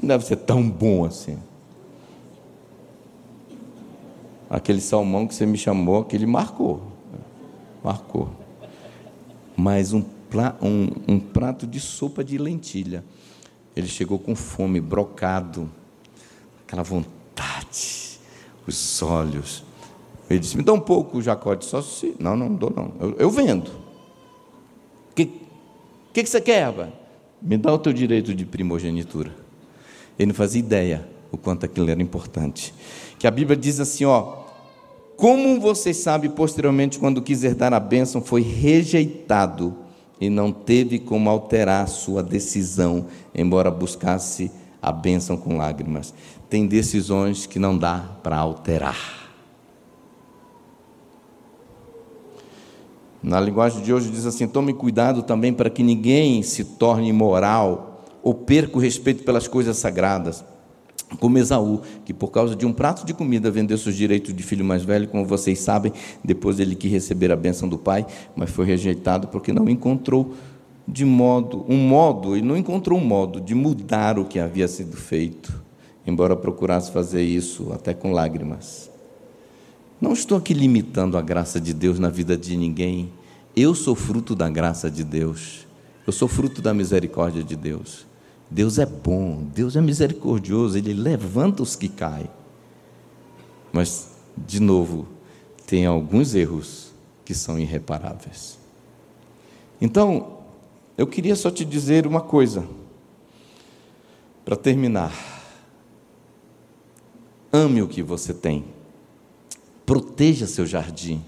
[0.00, 1.36] Não deve ser tão bom assim
[4.52, 6.82] aquele salmão que você me chamou, que ele marcou.
[7.82, 8.28] Marcou.
[9.56, 10.04] Mas um,
[10.60, 13.02] um, um prato de sopa de lentilha.
[13.74, 15.70] Ele chegou com fome, brocado,
[16.66, 18.18] aquela vontade,
[18.66, 19.64] os olhos.
[20.28, 21.58] Ele disse: Me dá um pouco, Jacó.
[21.60, 22.14] Só se.
[22.20, 22.92] Não, não, não dou, não.
[23.00, 23.68] Eu, eu vendo.
[23.68, 25.24] O que,
[26.12, 26.92] que, que você quer, rapaz?
[27.40, 29.34] Me dá o teu direito de primogenitura.
[30.18, 32.74] Ele não fazia ideia o quanto aquilo era importante.
[33.18, 34.41] Que a Bíblia diz assim: ó,
[35.16, 39.76] como vocês sabem, posteriormente, quando quis herdar a bênção, foi rejeitado
[40.20, 44.50] e não teve como alterar sua decisão, embora buscasse
[44.80, 46.12] a bênção com lágrimas.
[46.48, 49.22] Tem decisões que não dá para alterar.
[53.22, 58.04] Na linguagem de hoje diz assim: tome cuidado também para que ninguém se torne imoral
[58.22, 60.44] ou perca o respeito pelas coisas sagradas
[61.16, 64.64] como Esaú, que por causa de um prato de comida vendeu seus direitos de filho
[64.64, 65.92] mais velho, como vocês sabem,
[66.24, 68.06] depois ele quis receber a bênção do pai,
[68.36, 70.34] mas foi rejeitado porque não encontrou
[70.86, 74.96] de modo, um modo, e não encontrou um modo de mudar o que havia sido
[74.96, 75.62] feito,
[76.06, 78.90] embora procurasse fazer isso até com lágrimas.
[80.00, 83.12] Não estou aqui limitando a graça de Deus na vida de ninguém.
[83.54, 85.64] Eu sou fruto da graça de Deus.
[86.04, 88.04] Eu sou fruto da misericórdia de Deus.
[88.52, 92.28] Deus é bom, Deus é misericordioso, Ele levanta os que caem.
[93.72, 95.08] Mas, de novo,
[95.66, 96.92] tem alguns erros
[97.24, 98.58] que são irreparáveis.
[99.80, 100.40] Então,
[100.98, 102.68] eu queria só te dizer uma coisa,
[104.44, 105.14] para terminar.
[107.50, 108.66] Ame o que você tem,
[109.86, 111.24] proteja seu jardim.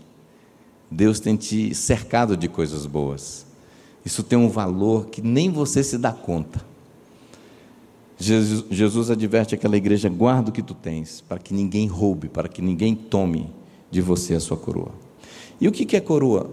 [0.91, 3.47] Deus tem te cercado de coisas boas.
[4.05, 6.74] Isso tem um valor que nem você se dá conta.
[8.25, 12.49] Jesus, Jesus adverte aquela igreja: guarda o que tu tens, para que ninguém roube, para
[12.49, 13.53] que ninguém tome
[13.91, 14.93] de você a sua coroa.
[15.61, 16.51] E o que é coroa?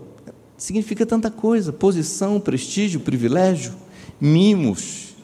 [0.57, 3.73] Significa tanta coisa: posição, prestígio, privilégio,
[4.19, 5.15] mimos,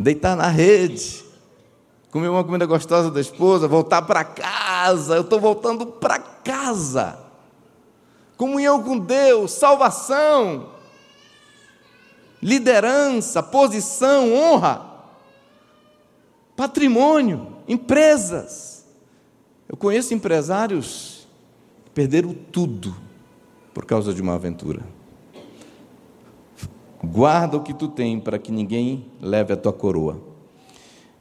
[0.00, 1.22] deitar na rede,
[2.10, 5.16] comer uma comida gostosa da esposa, voltar para casa.
[5.16, 7.18] Eu estou voltando para casa.
[8.38, 10.68] Comunhão com Deus, salvação,
[12.40, 14.87] liderança, posição, honra
[16.58, 18.84] patrimônio, empresas.
[19.68, 21.28] Eu conheço empresários
[21.84, 22.96] que perderam tudo
[23.72, 24.82] por causa de uma aventura.
[27.00, 30.20] Guarda o que tu tem para que ninguém leve a tua coroa.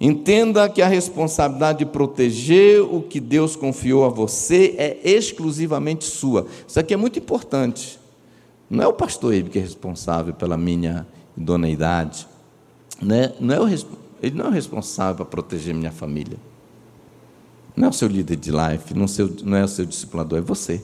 [0.02, 6.48] Entenda que a responsabilidade de proteger o que Deus confiou a você é exclusivamente sua.
[6.68, 8.00] Isso aqui é muito importante.
[8.68, 11.06] Não é o pastor Ibe que é responsável pela minha
[11.38, 12.28] idoneidade.
[13.00, 13.34] Né?
[13.40, 13.66] Não é o
[14.22, 16.38] ele não é responsável para proteger minha família.
[17.76, 20.42] Não é o seu líder de life, não, seu, não é o seu discipulador, é
[20.42, 20.82] você.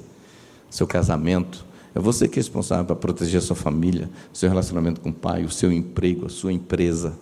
[0.69, 1.65] Seu casamento,
[1.95, 5.43] é você que é responsável para proteger a sua família, seu relacionamento com o pai,
[5.43, 7.17] o seu emprego, a sua empresa,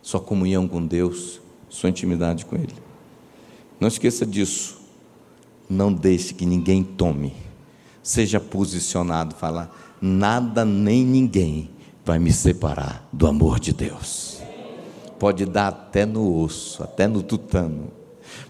[0.00, 2.74] sua comunhão com Deus, sua intimidade com Ele.
[3.78, 4.82] Não esqueça disso.
[5.68, 7.34] Não deixe que ninguém tome.
[8.02, 11.70] Seja posicionado, falar: nada nem ninguém
[12.04, 14.33] vai me separar do amor de Deus
[15.18, 17.90] pode dar até no osso, até no tutano.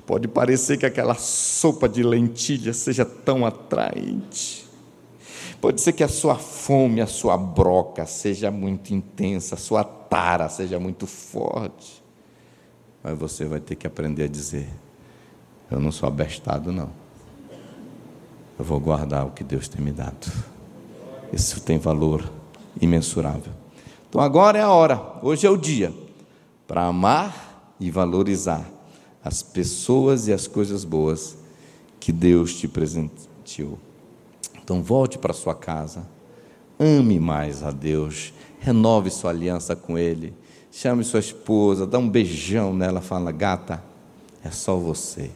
[0.06, 4.64] Pode parecer que aquela sopa de lentilha seja tão atraente.
[5.60, 10.48] Pode ser que a sua fome, a sua broca seja muito intensa, a sua tara
[10.48, 12.02] seja muito forte.
[13.02, 14.68] Mas você vai ter que aprender a dizer:
[15.70, 16.90] Eu não sou abestado, não.
[18.58, 20.30] Eu vou guardar o que Deus tem me dado.
[21.32, 22.30] Isso tem valor
[22.80, 23.52] imensurável.
[24.08, 26.03] Então agora é a hora, hoje é o dia
[26.66, 28.64] para amar e valorizar
[29.22, 31.36] as pessoas e as coisas boas
[31.98, 33.78] que Deus te presenteou.
[34.62, 36.06] Então volte para sua casa,
[36.78, 40.34] ame mais a Deus, renove sua aliança com Ele,
[40.70, 43.82] chame sua esposa, dá um beijão nela, fala, gata,
[44.42, 45.30] é só você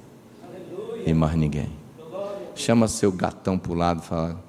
[1.07, 1.71] e mais ninguém.
[2.55, 4.45] Chama seu gatão para o lado e fala,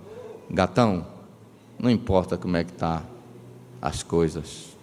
[0.50, 1.06] gatão,
[1.78, 3.04] não importa como é que tá
[3.82, 4.78] as coisas,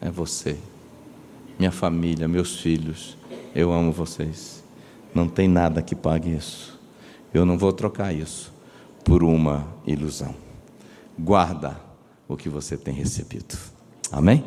[0.00, 0.58] é você.
[1.58, 3.16] Minha família, meus filhos,
[3.54, 4.62] eu amo vocês.
[5.14, 6.80] Não tem nada que pague isso.
[7.32, 8.52] Eu não vou trocar isso
[9.04, 10.34] por uma ilusão.
[11.18, 11.78] Guarda
[12.26, 13.56] o que você tem recebido.
[14.10, 14.44] Amém?